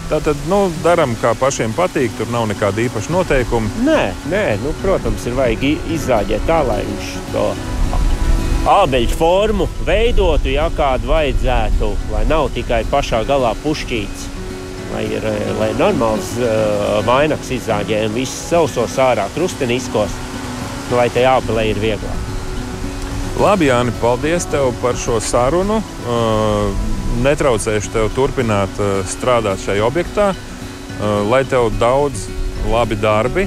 Tātad 0.09 0.39
nu, 0.49 0.63
darām, 0.81 1.13
kā 1.21 1.35
pašiem 1.37 1.75
patīk. 1.77 2.15
Tur 2.17 2.31
nav 2.33 2.47
nekāda 2.49 2.81
īpaša 2.87 3.13
noteikuma. 3.13 3.69
Nē, 3.85 4.03
nē 4.33 4.45
nu, 4.63 4.73
protams, 4.81 5.27
ir 5.29 5.37
vajag 5.37 5.67
izrādīt 5.93 6.47
tā, 6.49 6.63
lai 6.65 6.81
viņš 6.87 7.11
to 7.35 7.45
ābeļu 8.69 9.17
formu 9.17 9.69
veidotu, 9.85 10.51
ja 10.53 10.69
kādu 10.77 11.13
vajadzētu, 11.13 11.93
lai 12.13 12.25
nav 12.29 12.49
tikai 12.57 12.83
pašā 12.89 13.23
galā 13.29 13.53
pušķīts. 13.63 14.27
Lai 14.95 15.05
ir, 15.13 15.25
lai 15.59 15.69
ir 15.75 15.77
normāls 15.77 16.33
uh, 16.41 17.03
vainags 17.05 17.51
izrādījums, 17.53 18.15
viss 18.17 18.47
sausos 18.49 18.97
ārā, 19.05 19.27
krusteniskos, 19.35 20.15
lai 20.97 21.11
tai 21.13 21.27
ābelē 21.29 21.67
ir 21.69 21.83
vieglāk. 21.83 22.25
Labi, 23.39 23.69
Jāni, 23.69 23.93
paldies 24.01 24.49
tev 24.49 24.73
par 24.81 24.97
šo 24.99 25.21
sarunu. 25.23 25.83
Uh, 26.09 26.98
netraucēšu 27.25 27.93
tev 27.95 28.11
turpināt 28.17 28.81
uh, 28.83 29.01
strādāt 29.09 29.63
šajā 29.65 29.85
objektā, 29.87 30.31
uh, 30.35 31.05
lai 31.31 31.43
tev 31.49 31.71
daudz 31.81 32.27
labi 32.69 32.99
darbi, 33.01 33.47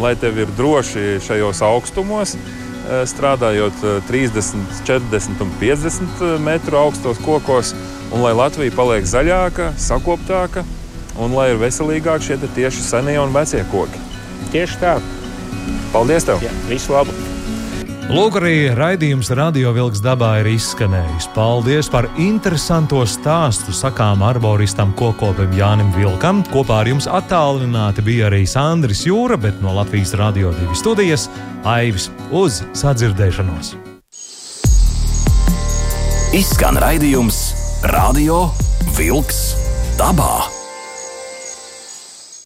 lai 0.00 0.14
tev 0.18 0.38
ir 0.40 0.50
droši 0.58 1.20
šajos 1.26 1.62
augstumos, 1.66 2.34
uh, 2.36 3.02
strādājot 3.08 3.84
30, 4.08 4.82
40 4.88 5.44
un 5.44 5.54
50 5.62 6.26
metru 6.44 6.80
augstos 6.80 7.20
kokos, 7.24 7.74
un 8.10 8.24
lai 8.24 8.34
Latvija 8.36 8.74
paliek 8.76 9.06
zaļāka, 9.06 9.72
sakoptāka 9.78 10.66
un 11.20 11.34
lai 11.36 11.50
ir 11.52 11.60
veselīgāki 11.60 12.30
šie 12.30 12.38
tieši 12.56 12.86
senie 12.86 13.18
un 13.20 13.34
vecie 13.34 13.64
koki. 13.72 14.06
Tieši 14.54 14.80
tā. 14.82 14.96
Paldies 15.94 16.26
tev! 16.28 16.42
Jā, 16.44 16.54
visu 16.70 16.94
labu! 16.94 17.29
Lūk, 18.10 18.40
arī 18.40 18.72
raidījums 18.74 19.28
Radio 19.38 19.70
Vilks 19.70 20.00
dabā 20.02 20.40
ir 20.40 20.48
izskanējis. 20.50 21.28
Paldies 21.30 21.86
par 21.92 22.08
interesanto 22.18 23.04
stāstu 23.06 23.70
sakām 23.70 24.24
arboristam 24.26 24.90
kokopim 24.98 25.54
Jānim 25.54 25.92
Vilkam. 25.94 26.42
Kopā 26.50 26.80
ar 26.82 26.90
jums 26.90 27.06
attālināti 27.06 28.02
bija 28.02 28.26
arī 28.26 28.42
Sandris 28.50 29.04
Jūra, 29.06 29.38
bet 29.38 29.62
no 29.62 29.76
Latvijas 29.78 30.16
Radio 30.18 30.50
2 30.58 30.74
studijas 30.82 31.28
Aivis 31.62 32.10
uz 32.34 32.64
sadzirdēšanos. 32.82 33.76
Izskan 36.34 36.82
raidījums 36.82 37.44
Radio 37.94 38.48
Vilks 38.98 39.44
dabā. 40.02 40.59